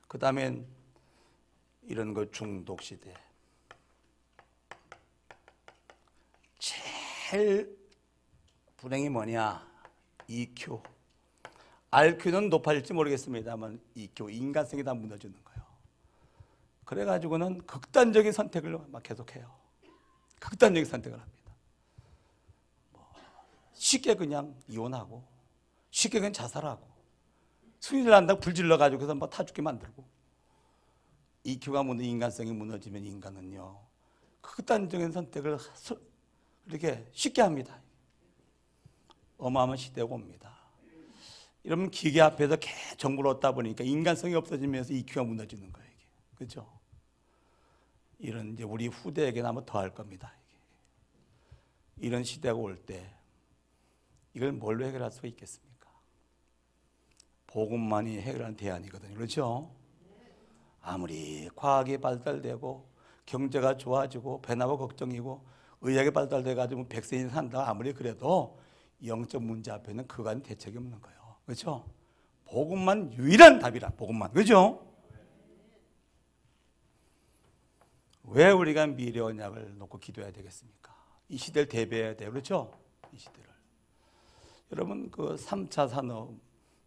[0.09, 0.67] 그 다음엔
[1.83, 3.15] 이런 거 중독 시대.
[7.35, 7.77] 제일
[8.77, 9.67] 불행이 뭐냐?
[10.29, 10.81] EQ.
[11.91, 15.67] RQ는 높아질지 모르겠습니다만 EQ, 인간성이 다 무너지는 거예요.
[16.85, 19.53] 그래가지고는 극단적인 선택을 막 계속해요.
[20.39, 21.53] 극단적인 선택을 합니다.
[22.93, 23.13] 뭐
[23.73, 25.25] 쉽게 그냥 이혼하고,
[25.91, 26.87] 쉽게 그냥 자살하고,
[27.81, 30.05] 수위를 한다고 불질러가지고 그래서 뭐타 죽게 만들고,
[31.43, 33.81] EQ가 무너 인간성이 무너지면 인간은요,
[34.41, 36.14] 극단적인 선택을 소-
[36.67, 37.81] 이렇게 쉽게 합니다.
[39.39, 40.55] 어마어마한 시대가 옵니다.
[41.63, 45.91] 이러면 기계 앞에서 계속 정보를 얻다 보니까 인간성이 없어지면서 EQ가 무너지는 거예요.
[45.91, 46.07] 이게.
[46.35, 46.71] 그죠?
[48.19, 50.33] 이런 이제 우리 후대에게는 아마 더할 겁니다.
[50.47, 52.07] 이게.
[52.07, 53.15] 이런 시대가 올 때
[54.35, 55.89] 이걸 뭘로 해결할 수가 있겠습니까?
[57.47, 59.15] 복음만이 해결하는 대안이거든요.
[59.15, 59.71] 그렇죠?
[60.81, 62.93] 아무리 과학이 발달되고
[63.27, 65.47] 경제가 좋아지고 배나고 걱정이고
[65.85, 68.59] 의학이 발달돼 가지고 백세인 산다 아무리 그래도
[69.05, 71.37] 영적 문제 앞에는 그간 대책이 없는 거예요.
[71.45, 71.85] 그렇죠?
[72.47, 73.91] 복음만 유일한 답이라.
[73.91, 74.33] 복음만.
[74.33, 74.87] 그렇죠?
[78.25, 80.95] 왜 우리가 미래 언약을 놓고 기도해야 되겠습니까?
[81.29, 82.31] 이 시대를 대비해야 돼요.
[82.31, 82.73] 그렇죠?
[83.13, 83.51] 이 시대를.
[84.73, 86.33] 여러분 그 3차 산업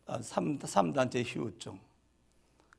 [0.08, 1.80] 아, 3, 3단체 휴유증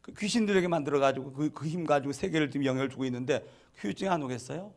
[0.01, 4.73] 그 귀신들에게 만들어 가지고 그힘 가지고 세계를 지금 영향을 주고 있는데 휴유증이 안 오겠어요?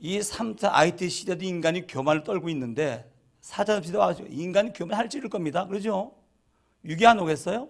[0.00, 5.66] 이 3차 IT 시대도 인간이 교만을 떨고 있는데 4차 시대 와서 인간이 교만할 찌를 겁니다.
[5.66, 6.14] 그러죠?
[6.84, 7.68] 유기 안 오겠어요?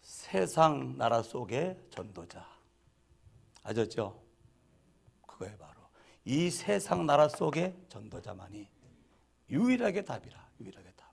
[0.00, 2.44] 세상 나라 속의 전도자.
[3.62, 4.20] 아셨죠?
[5.26, 5.80] 그거에 바로
[6.24, 8.68] 이 세상 나라 속의 전도자만이
[9.50, 10.48] 유일하게 답이라.
[10.60, 11.12] 유일하게 답.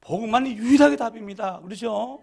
[0.00, 1.60] 복음만이 유일하게 답입니다.
[1.60, 2.22] 그렇죠?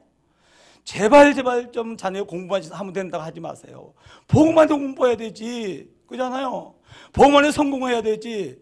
[0.84, 3.94] 제발 제발 좀 자녀 공부만 하면 된다고 하지 마세요.
[4.28, 5.94] 복음만도 공부해야 되지.
[6.08, 6.76] 그잖아요.
[7.14, 8.62] 복음만에 성공해야 되지.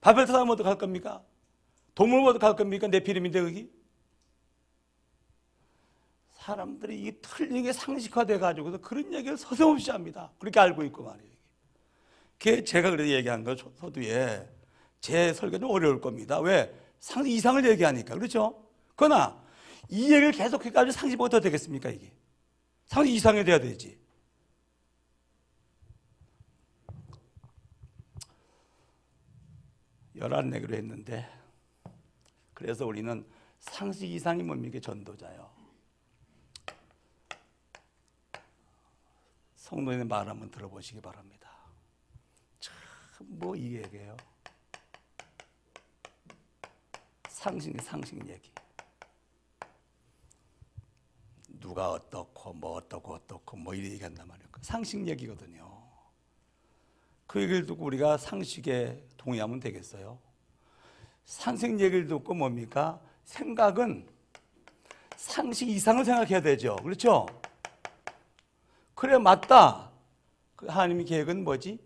[0.00, 1.22] 바벨 타면 어떡할 겁니까?
[1.94, 2.88] 동물 어떡할 겁니까?
[2.88, 3.70] 내 피름인데 거기.
[6.32, 10.32] 사람들이 이 틀리게 상식화돼 가지고 그런 얘기를 서슴없이 합니다.
[10.38, 11.30] 그렇게 알고 있고 말이에요.
[12.38, 14.48] 그게 제가 그래서 얘기한 거 서두에
[15.00, 16.40] 제 설교는 어려울 겁니다.
[16.40, 16.74] 왜?
[16.98, 18.64] 상 이상을 얘기하니까 그렇죠?
[18.96, 19.40] 그러나
[19.92, 22.10] 이 얘기를 계속 해가지고 상식 어떻게 되겠습니까 이게?
[22.86, 24.00] 상식 이상이 돼야 되지.
[30.16, 31.28] 열한 내기로 했는데
[32.54, 33.26] 그래서 우리는
[33.58, 35.50] 상식 이상이 뭡니까 전도자요.
[39.56, 41.50] 성도님의 말 한번 들어보시기 바랍니다.
[42.60, 44.16] 참 뭐 이 얘기예요.
[47.28, 48.50] 상식 상식 얘기.
[51.62, 54.48] 누가 어떻고 뭐 어떻고 어떻고 뭐 이런 얘기한단 말이에요.
[54.60, 55.82] 상식 얘기거든요.
[57.26, 60.18] 그 얘기를 듣고 우리가 상식에 동의하면 되겠어요?
[61.24, 63.00] 상식 얘기를 듣고 뭡니까?
[63.24, 64.06] 생각은
[65.16, 66.76] 상식 이상을 생각해야 되죠.
[66.76, 67.26] 그렇죠?
[68.94, 69.90] 그래 맞다.
[70.56, 71.78] 그 하나님의 계획은 뭐지?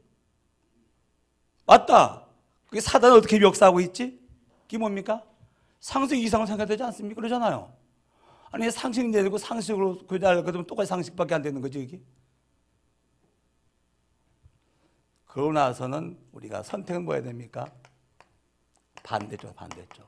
[1.67, 2.27] 맞다.
[2.67, 4.19] 그게 사단 어떻게 역사하고 있지?
[4.63, 5.23] 그게 뭡니까?
[5.81, 7.21] 상식 이상을 생각해야 되지 않습니까?
[7.21, 7.76] 그러잖아요.
[8.57, 12.01] 아니 상식 내고 상식으로 교제하려고 그러면 똑같이 상식밖에 안 되는 거죠 이게.
[15.27, 17.71] 그러고 나서는 우리가 선택은 뭐 해야 됩니까?
[19.03, 20.07] 반대죠 반대죠.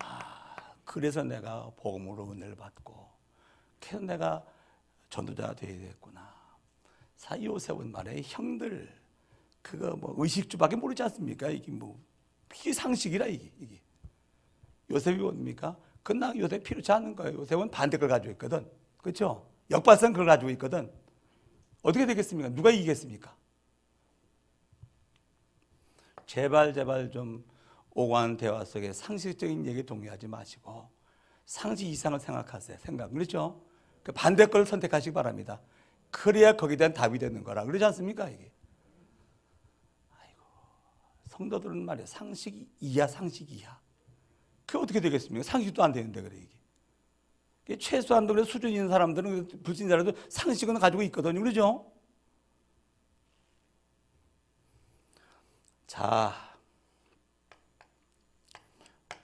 [0.00, 3.08] 아 그래서 내가 복음으로 은혜를 받고
[3.80, 4.44] 그래서 내가
[5.08, 6.30] 전도자가 되어야 되겠구나.
[7.16, 9.00] 사 요셉은 말해 형들
[9.62, 11.48] 그거 뭐 의식주밖에 모르지 않습니까?
[11.48, 11.98] 이게 뭐
[12.54, 13.80] 이게 상식이라 이게 이게
[14.90, 15.74] 요셉이 뭡니까?
[16.02, 17.38] 그나 요셉 필요치 않은 거예요.
[17.38, 18.68] 요셉은 반대 걸 가지고 있거든.
[18.98, 19.48] 그렇죠?
[19.70, 20.92] 역발상 그걸 가지고 있거든.
[21.82, 22.50] 어떻게 되겠습니까?
[22.50, 23.34] 누가 이기겠습니까?
[26.26, 27.44] 제발 제발 좀
[27.90, 30.88] 오간 대화 속에 상식적인 얘기 동의하지 마시고
[31.44, 32.78] 상식 이상을 생각하세요.
[32.78, 33.62] 생각 그렇죠?
[34.02, 35.60] 그 반대 걸 선택하시기 바랍니다.
[36.10, 38.52] 그래야 거기에 대한 답이 되는 거라 그러지 않습니까 이게?
[40.10, 40.42] 아이고
[41.26, 43.81] 성도들은 말이야 상식 이하 상식 이하.
[44.72, 45.42] 그게 어떻게 되겠습니까?
[45.42, 46.34] 상식도 안 되는데 그래
[47.66, 47.76] 이게.
[47.76, 51.38] 최소한도 그래 수준 있는 사람들은 불신자라도 상식은 가지고 있거든요.
[51.38, 51.92] 그러죠?
[55.86, 56.56] 자,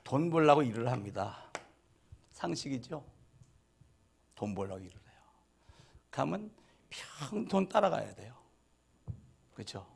[0.04, 1.50] 돈 벌라고 일을 합니다.
[2.32, 3.02] 상식이죠?
[4.34, 5.20] 돈 벌라고 일을 해요.
[6.10, 6.50] 가면
[6.90, 8.36] 평돈 따라가야 돼요.
[9.54, 9.86] 그렇죠?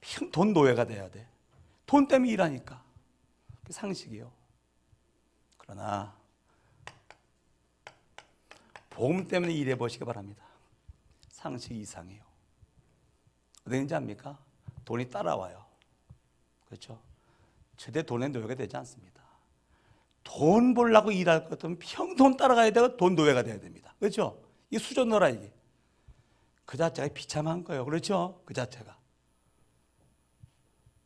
[0.00, 1.28] 평돈 노예가 돼야 돼.
[1.86, 2.84] 돈 때문에 일하니까.
[3.68, 4.45] 상식이요.
[5.66, 6.14] 그러나
[8.90, 10.44] 복음 때문에 일해 보시기 바랍니다.
[11.28, 12.22] 상식 이상이에요.
[13.66, 14.38] 어딘지 압니까?
[14.84, 15.64] 돈이 따라와요.
[16.66, 16.98] 그렇죠?
[17.76, 19.22] 절대 돈의 노예가 되지 않습니다.
[20.24, 23.94] 돈 벌라고 일할 것 같으면 평돈 따라가야 되고 돈 노예가 돼야 됩니다.
[23.98, 24.42] 그렇죠?
[24.70, 25.52] 이 수전노라 이게.
[26.64, 27.84] 그 자체가 비참한 거예요.
[27.84, 28.40] 그렇죠?
[28.44, 28.96] 그 자체가.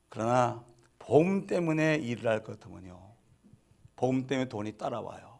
[0.08, 0.64] 그러나
[0.98, 3.09] 복음 때문에 일을 할 것 같으면요.
[4.00, 5.38] 복음 때문에 돈이 따라와요.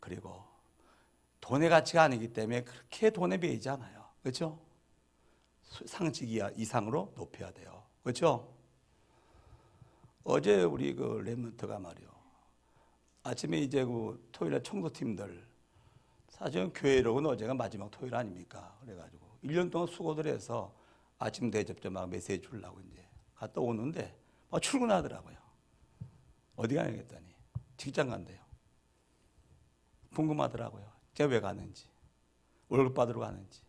[0.00, 0.42] 그리고
[1.42, 4.06] 돈의 가치가 아니기 때문에 그렇게 돈에 매이지 않아요.
[4.22, 4.58] 그렇죠?
[5.84, 7.82] 상식 이하 이상으로 높여야 돼요.
[8.02, 8.50] 그렇죠?
[10.24, 12.08] 어제 우리 그 랩런트가 말이요.
[13.22, 15.46] 아침에 이제 그 토요일에 청소팀들
[16.30, 18.74] 사실은 교회로는 어제가 마지막 토요일 아닙니까?
[18.80, 20.74] 그래가지고 1년 동안 수고들 해서
[21.18, 25.36] 아침 대접자 막 메시지 주려고 이제 갔다 오는데 막 출근하더라고요.
[26.56, 27.31] 어디 가야겠다니
[27.76, 28.40] 직장 간대요.
[30.14, 30.90] 궁금하더라고요.
[31.14, 31.88] 제가 왜 가는지
[32.68, 33.60] 월급 받으러 가는지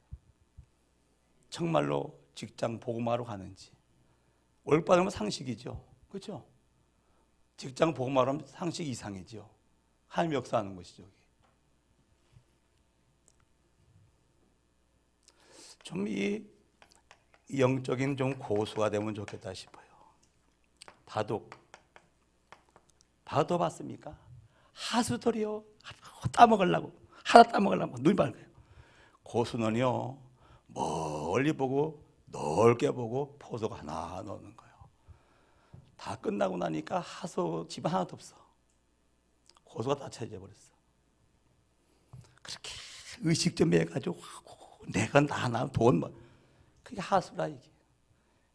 [1.49, 3.71] 정말로 직장 보고하러 가는지
[4.63, 5.83] 월급 받으면 상식이죠.
[6.09, 6.45] 그렇죠?
[7.57, 9.49] 직장 보고하러 하면 상식 이상이죠.
[10.07, 11.03] 하나님 역사하는 것이죠.
[15.83, 16.53] 좀 이
[17.57, 19.85] 영적인 좀 고수가 되면 좋겠다 싶어요.
[21.05, 21.62] 바둑.
[23.33, 24.15] 바둑 봤습니까?
[24.73, 25.63] 하수돌이요.
[26.31, 26.93] 따먹으려고.
[27.23, 28.45] 하나 따먹으려고 눈이 밝아요.
[29.23, 30.19] 고수는요,
[30.67, 34.75] 멀리 보고, 넓게 보고, 포석 하나 넣는 거예요.
[35.97, 38.35] 다 끝나고 나니까 하수 집 하나도 없어.
[39.63, 40.71] 고수가 다 차지해 버렸어.
[42.43, 42.69] 그렇게
[43.21, 44.21] 의식 좀 해가지고
[44.89, 46.13] 내가 나나 돈 뭐.
[46.83, 47.71] 그게 하수라 이게.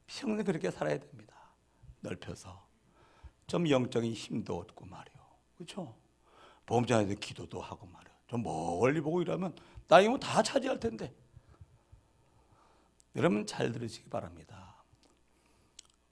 [0.07, 1.35] 평생 그렇게 살아야 됩니다.
[2.01, 2.68] 넓혀서.
[3.49, 5.15] 좀 영적인 힘도 얻고 말이요.
[5.57, 5.97] 그렇죠?
[6.67, 8.13] 보험자한테 기도도 하고 말이요.
[8.29, 9.57] 좀 멀리 보고 이러면
[9.89, 11.13] 나이면 다 차지할 텐데.
[13.17, 14.77] 여러분 잘 들으시기 바랍니다.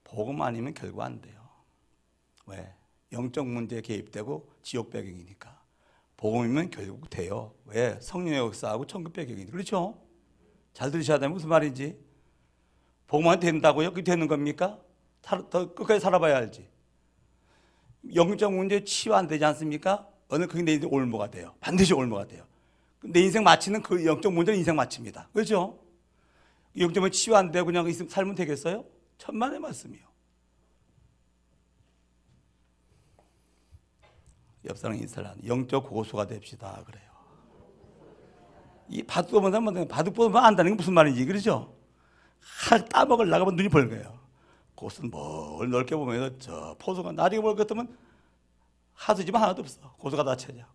[0.02, 1.46] 복음 아니면 결국 안 돼요.
[2.46, 2.74] 왜?
[3.12, 5.60] 영적 문제에 개입되고 지옥 배경이니까.
[6.16, 7.52] 복음이면 결국 돼요.
[7.66, 8.00] 왜?
[8.00, 9.52] 성령의 역사하고 천국 배경이니까.
[9.52, 10.02] 그렇죠?
[10.72, 12.02] 잘 들으셔야 되면 무슨 말인지.
[13.06, 13.90] 복음만 된다고요?
[13.90, 14.80] 그게 되는 겁니까?
[15.20, 16.75] 더 끝까지 살아봐야 알지.
[18.14, 20.06] 영적 문제 치유 안 되지 않습니까?
[20.28, 21.54] 어느 그게 내 인생 올모가 돼요.
[21.60, 22.44] 반드시 올모가 돼요.
[23.02, 25.28] 내 인생 마치는 그 영적 문제는 인생 마칩니다.
[25.32, 25.78] 그렇죠?
[26.78, 28.84] 영적 문제 치유 안 되고 그냥 살면 되겠어요?
[29.18, 30.06] 천만의 말씀이요.
[34.66, 37.06] 옆 사람 인사를 하는 영적 고수가 됩시다 그래요.
[38.88, 41.74] 이 바둑 보면 사람은 바둑 보면 안다는 게 무슨 말인지 그러죠?
[42.68, 44.18] 할 따먹을 나가면 눈이 벌거예요.
[44.74, 47.96] 고수는 뭘 넓게 보면 저 포수가 볼것 같으면
[48.96, 49.92] 하수지만 하나도 없어.
[49.98, 50.74] 고수가 다 차지하고.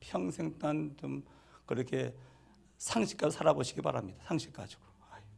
[0.00, 1.24] 평생 동안 좀
[1.66, 2.14] 그렇게
[2.78, 4.24] 상식가로 살아보시기 바랍니다.
[4.26, 4.82] 상식 가지고.
[5.10, 5.28] 아이고.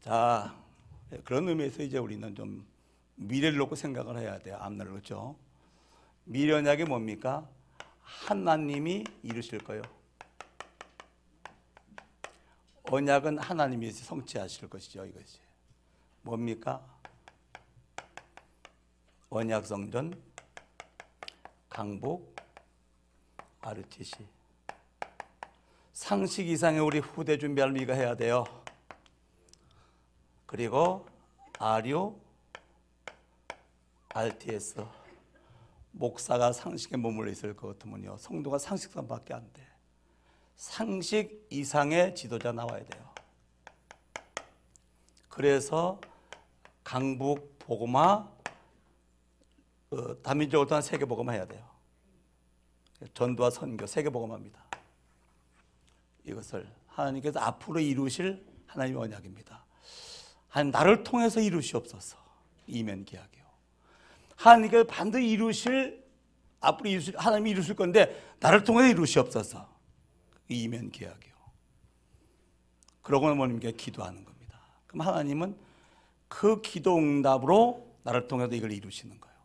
[0.00, 0.54] 자,
[1.10, 2.66] 네, 그런 의미에서 이제 우리는 좀
[3.16, 4.56] 미래를 놓고 생각을 해야 돼요.
[4.60, 5.36] 앞날을 그렇죠?
[6.24, 7.48] 미래 언약이 뭡니까?
[8.00, 9.80] 하나님이 이루실 거요.
[12.84, 15.06] 언약은 하나님이 성취하실 것이죠.
[15.06, 15.43] 이것이
[16.24, 16.82] 뭡니까?
[19.28, 20.22] 언약 성전
[21.68, 22.34] 강북
[23.60, 24.26] RTC
[25.92, 28.44] 상식 이상의 우리 후대 준비할 미가 해야 돼요.
[30.46, 31.06] 그리고
[31.58, 32.18] 아류
[34.14, 34.86] RTS
[35.90, 39.62] 목사가 상식에 머물러 있을 것 같으면요 성도가 상식선밖에 안 돼.
[40.56, 43.14] 상식 이상의 지도자 나와야 돼요.
[45.28, 46.00] 그래서
[46.84, 48.28] 강북 보고마
[49.90, 51.66] 어, 다민족을 통한 세계 보고마 해야 돼요.
[53.14, 54.62] 전도와 선교 세계 보고마입니다.
[56.24, 59.64] 이것을 하나님께서 앞으로 이루실 하나님의 언약입니다.
[60.48, 62.16] 하나님 나를 통해서 이루시옵소서.
[62.66, 63.44] 이면 계약이요.
[64.36, 66.04] 하나님께서 반드시 이루실
[66.60, 69.68] 앞으로 이루실 하나님이 이루실 건데 나를 통해 이루시옵소서.
[70.48, 71.34] 이면 계약이요.
[73.02, 74.60] 그러고 어머님께 기도하는 겁니다.
[74.86, 75.56] 그럼 하나님은
[76.28, 79.36] 그 기도 응답으로 나를 통해서 이걸 이루시는 거예요.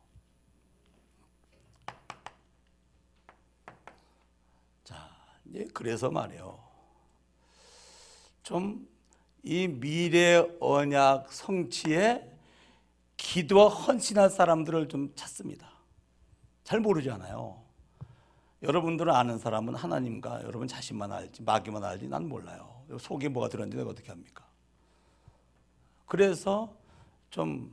[4.83, 5.09] 자,
[5.45, 6.59] 이제 그래서 말이에요.
[8.43, 8.89] 좀
[9.43, 12.29] 이 미래 언약 성취에
[13.15, 15.69] 기도와 헌신할 사람들을 좀 찾습니다.
[16.63, 17.61] 잘 모르잖아요.
[18.61, 22.83] 여러분들은 아는 사람은 하나님과 여러분 자신만 알지 마귀만 알지 난 몰라요.
[22.99, 24.45] 속에 뭐가 들었는지 어떻게 합니까?
[26.09, 26.75] 그래서
[27.29, 27.71] 좀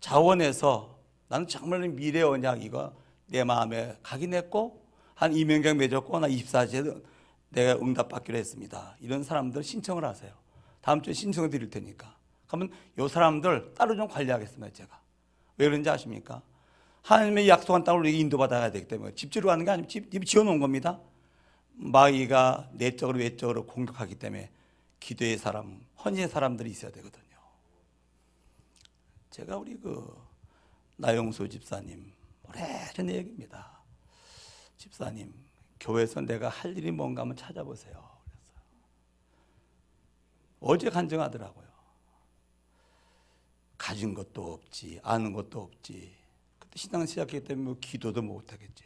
[0.00, 0.98] 자원해서
[1.28, 2.92] 나는 정말 미래 언약 이거
[3.26, 7.02] 내 마음에 각인했고 한 이명경 맺었고 나 24시에
[7.50, 8.96] 내가 응답받기로 했습니다.
[8.98, 10.32] 이런 사람들 신청을 하세요.
[10.80, 12.16] 다음 주에 신청을 드릴 테니까.
[12.48, 14.72] 그러면 이 사람들 따로 좀 관리하겠습니다.
[14.72, 15.00] 제가.
[15.56, 16.42] 왜 그런지 아십니까?
[17.02, 20.98] 하나님의 약속한 땅을 인도받아야 되기 때문에 집지로 가는 게 아니고 집, 집 지어놓은 겁니다.
[21.74, 24.50] 마귀가 내적으로 외적으로 공격하기 때문에
[25.04, 27.36] 기도의 사람, 헌신의 사람들이 있어야 되거든요.
[29.28, 30.18] 제가 우리 그
[30.96, 32.10] 나영수 집사님
[32.48, 33.82] 오래전 얘기입니다.
[34.78, 35.34] 집사님
[35.78, 37.92] 교회에서 내가 할 일이 뭔가 한번 찾아보세요.
[38.24, 38.62] 그랬어요.
[40.60, 41.68] 어제 간증하더라고요.
[43.76, 46.16] 가진 것도 없지, 아는 것도 없지.
[46.58, 48.84] 그때 신앙 시작했기 때문에 뭐 기도도 못 하겠지.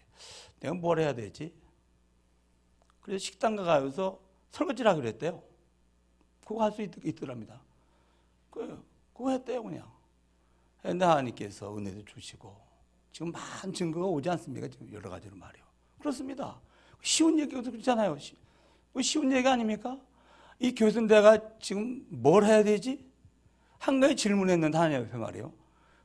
[0.59, 1.55] 내가 뭘 해야 되지?
[3.03, 5.48] 그래서 식당 가서 설거지를 하기로 했대요.
[6.49, 7.61] 그거 할 수 있더랍니다.
[8.51, 8.83] 그,
[9.13, 9.87] 그거 했대요, 그냥.
[10.81, 12.57] 근데 하나님께서 은혜도 주시고,
[13.13, 14.67] 지금 많은 증거가 오지 않습니까?
[14.69, 15.63] 지금 여러 가지로 말이요.
[15.99, 16.59] 그렇습니다.
[17.03, 18.17] 쉬운 얘기가 그렇잖아요.
[18.95, 20.01] 뭐 쉬운 얘기 아닙니까?
[20.59, 23.07] 이 교회에서 내가 지금 뭘 해야 되지?
[23.79, 25.53] 한 가지 질문했는데 하나님 앞에 말이요.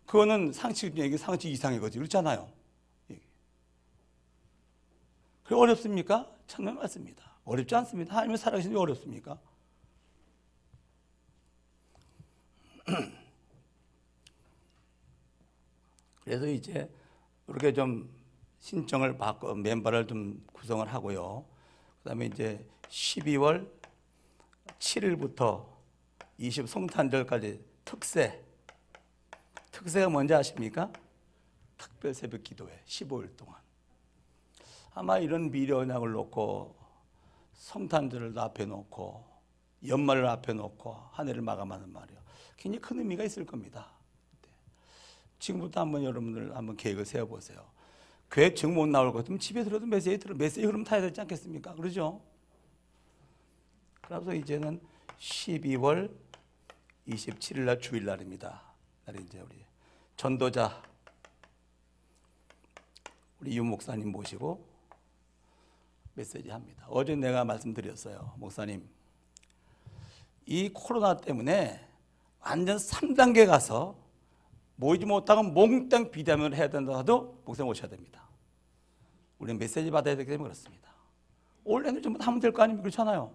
[0.05, 1.99] 그거는 상식 얘기, 상식 이상의 거지.
[1.99, 2.51] 그렇잖아요.
[5.43, 6.29] 그 어렵습니까?
[6.47, 7.23] 참는 맞습니다.
[7.45, 8.13] 어렵지 않습니다.
[8.15, 9.39] 하나님을 살아계시는 게 어렵습니까?
[16.23, 16.89] 그래서 이제
[17.47, 18.09] 이렇게 좀
[18.59, 21.45] 신청을 받고 멤버를 좀 구성을 하고요.
[22.01, 23.69] 그다음에 이제 12월
[24.79, 25.65] 7일부터
[26.37, 28.43] 20 성탄절까지 특세.
[29.71, 30.91] 특세가 뭔지 아십니까?
[31.77, 33.59] 특별 새벽 기도회 15일 동안.
[34.93, 36.75] 아마 이런 미래 언약을 놓고
[37.53, 39.25] 성탄절을 앞에 놓고
[39.85, 42.19] 연말을 앞에 놓고 한 해를 마감하는 말이요.
[42.55, 43.92] 굉장히 큰 의미가 있을 겁니다.
[45.43, 47.65] 지금부터 한번 여러분들 한번 계획을 세워보세요.
[48.31, 51.75] 교회 증못 나올 것 같으면 집에 들어도 메시지 들어 메시지 흐름 타야 되지 않겠습니까?
[51.75, 52.21] 그러죠?
[54.01, 54.79] 그래서 이제는
[55.19, 56.15] 12월
[57.09, 58.61] 27일 날 주일 날입니다.
[59.05, 59.65] 날이 이제 우리
[60.15, 60.81] 전도자
[63.41, 64.65] 우리 유 목사님 모시고
[66.13, 66.85] 메시지 합니다.
[66.87, 68.35] 어제 내가 말씀드렸어요.
[68.37, 68.87] 목사님.
[70.45, 71.85] 이 코로나 때문에
[72.39, 74.02] 완전 3단계 가서
[74.75, 78.23] 모이지 못하고 몽땅 비대면을 해야 된다 하도 목사님 오셔야 됩니다.
[79.39, 80.91] 우리는 메시지 받아야 되기 때문에 그렇습니다.
[81.63, 82.83] 온라인으로 전부 하면 될 거 아닙니까?
[82.83, 83.31] 그렇잖아요.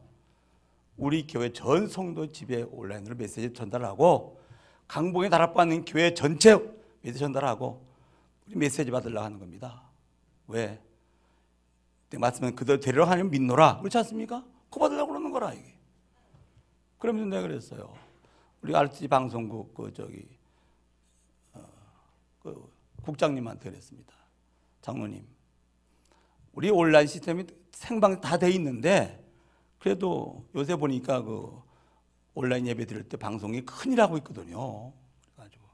[0.97, 4.41] 우리 교회 전 성도 집에 온라인으로 메시지 전달하고
[4.89, 6.57] 강봉에 달아받는 교회 전체
[7.03, 7.87] 메시지 전달하고
[8.47, 9.83] 우리 메시지 받으려고 하는 겁니다.
[10.49, 10.81] 왜?
[12.11, 13.79] 말씀은 그들 데리러 하면 믿노라.
[13.79, 14.45] 그렇지 않습니까?
[14.71, 15.75] 그 받으려고 그러는 거라 이게.
[16.99, 17.95] 그러면서 내가 그랬어요.
[18.63, 20.38] 우리 RT 방송국 그 저기 어,
[22.55, 22.73] 그
[23.03, 24.15] 국장님한테 그랬습니다.
[24.83, 25.27] 장로님,
[26.53, 29.25] 우리 온라인 시스템이 생방 다 돼 있는데
[29.79, 31.61] 그래도 요새 보니까 그
[32.35, 34.93] 온라인 예배 드릴 때 방송이 큰일 하고 있거든요.
[35.35, 35.65] 그래가지고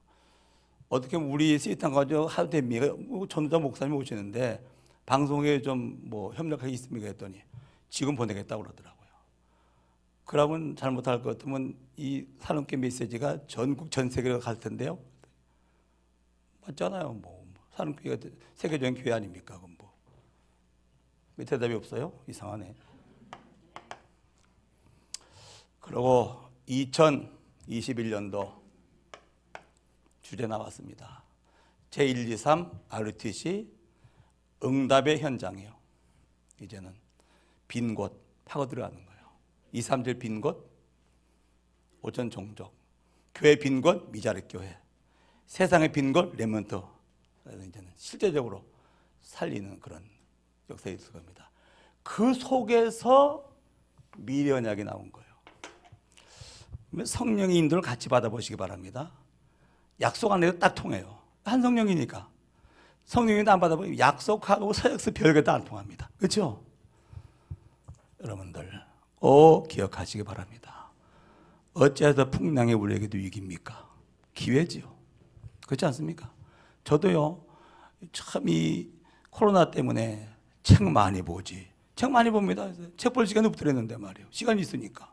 [0.88, 2.94] 어떻게 우리 시스템 가지고 하도 됩니까?
[2.98, 4.64] 뭐 전도자 목사님 오시는데
[5.06, 7.06] 방송에 좀 뭐 협력하기 있습니까?
[7.08, 7.42] 했더니
[7.90, 8.94] 지금 보내겠다고 그러더라고요.
[10.24, 14.98] 그러면 잘못할 것 같으면 이 산업계 메시지가 전국 전 세계로 갈 텐데요.
[16.66, 17.12] 맞잖아요.
[17.14, 19.56] 뭐 산업계가 세계적인 교회 아닙니까?
[19.58, 19.92] 그럼 뭐.
[21.36, 22.12] 왜 대답이 없어요?
[22.28, 22.74] 이상하네.
[25.80, 28.62] 그리고 2021년도
[30.22, 31.22] 주제 나왔습니다.
[31.90, 33.70] 제123 RUTC
[34.62, 35.74] 응답의 현장이요.
[36.62, 36.94] 이제는
[37.68, 39.24] 빈 곳 파고 들어가는 거예요.
[39.72, 40.70] 237 빈 곳,
[42.02, 42.72] 오천 종족,
[43.34, 44.78] 교회 빈 곳, 미자립 교회,
[45.46, 46.80] 세상의 빈 곳, remnant.
[47.44, 48.64] 그래서 이제는 실제적으로
[49.20, 50.02] 살리는 그런
[50.70, 51.50] 역사가 있을 겁니다.
[52.02, 53.44] 그 속에서
[54.16, 55.24] 미래 언약이 나온 거예요.
[57.04, 59.10] 성령의 인도를 같이 받아보시기 바랍니다.
[60.00, 61.18] 약속 안에도 딱 통해요.
[61.44, 62.28] 한 성령이니까.
[63.04, 66.08] 성령인도 안 받아보면 약속하고 서약서 별게 다 안 통합니다.
[66.16, 66.64] 그렇죠?
[68.22, 68.80] 여러분들
[69.16, 70.90] 꼭 기억하시기 바랍니다.
[71.74, 73.90] 어째서 풍랑의 우리에게도 위기입니까?
[74.32, 74.93] 기회지요.
[75.66, 76.30] 그렇지 않습니까?
[76.84, 77.42] 저도요,
[78.12, 78.90] 참 이
[79.30, 80.28] 코로나 때문에
[80.62, 81.68] 책 많이 보지.
[81.96, 82.70] 책 많이 봅니다.
[82.96, 84.28] 책 볼 시간이 없더랬는데 말이에요.
[84.30, 85.12] 시간이 있으니까.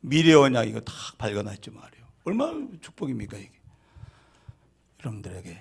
[0.00, 2.04] 미래 언약 이거 다 발견했죠 말이에요.
[2.24, 3.50] 얼마나 축복입니까 이게.
[5.00, 5.58] 여러분들에게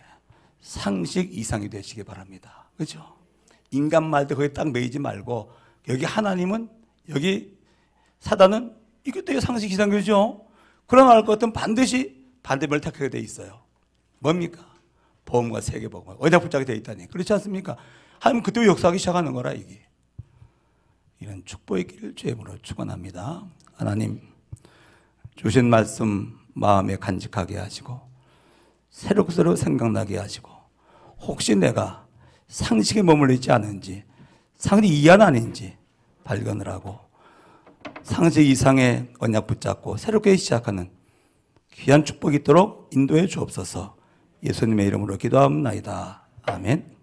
[0.61, 2.69] 상식 이상이 되시기 바랍니다.
[2.75, 3.15] 그렇죠?
[3.71, 5.51] 인간 말도 거기 딱 매이지 말고
[5.89, 6.69] 여기 하나님은
[7.09, 7.57] 여기
[8.19, 10.45] 사단은 이것도 상식 이상 그죠?
[10.87, 13.61] 그럼 알것 같으면 반드시 반대편을 택하게 돼 있어요.
[14.19, 14.65] 뭡니까?
[15.25, 17.75] 보험과 세계보험 어디다 붙잡게 돼 있다니 그렇지 않습니까?
[18.19, 19.85] 하나님 그때 역사하기 시작하는 거라 이게
[21.19, 23.43] 이런 축복의 길을 주임으로 축원합니다.
[23.73, 24.21] 하나님
[25.35, 27.99] 주신 말씀 마음에 간직하게 하시고
[28.89, 30.49] 새록새록 생각나게 하시고
[31.19, 32.07] 혹시 내가
[32.47, 34.03] 상식에 머물러 있지 않은지
[34.55, 35.77] 상식이 이한 아닌지
[36.23, 36.99] 발견을 하고
[38.01, 40.89] 상식 이상의 언약 붙잡고 새롭게 시작하는
[41.73, 43.96] 귀한 축복이 있도록 인도해 주옵소서
[44.43, 46.27] 예수님의 이름으로 기도합니다.
[46.43, 46.96] 아멘.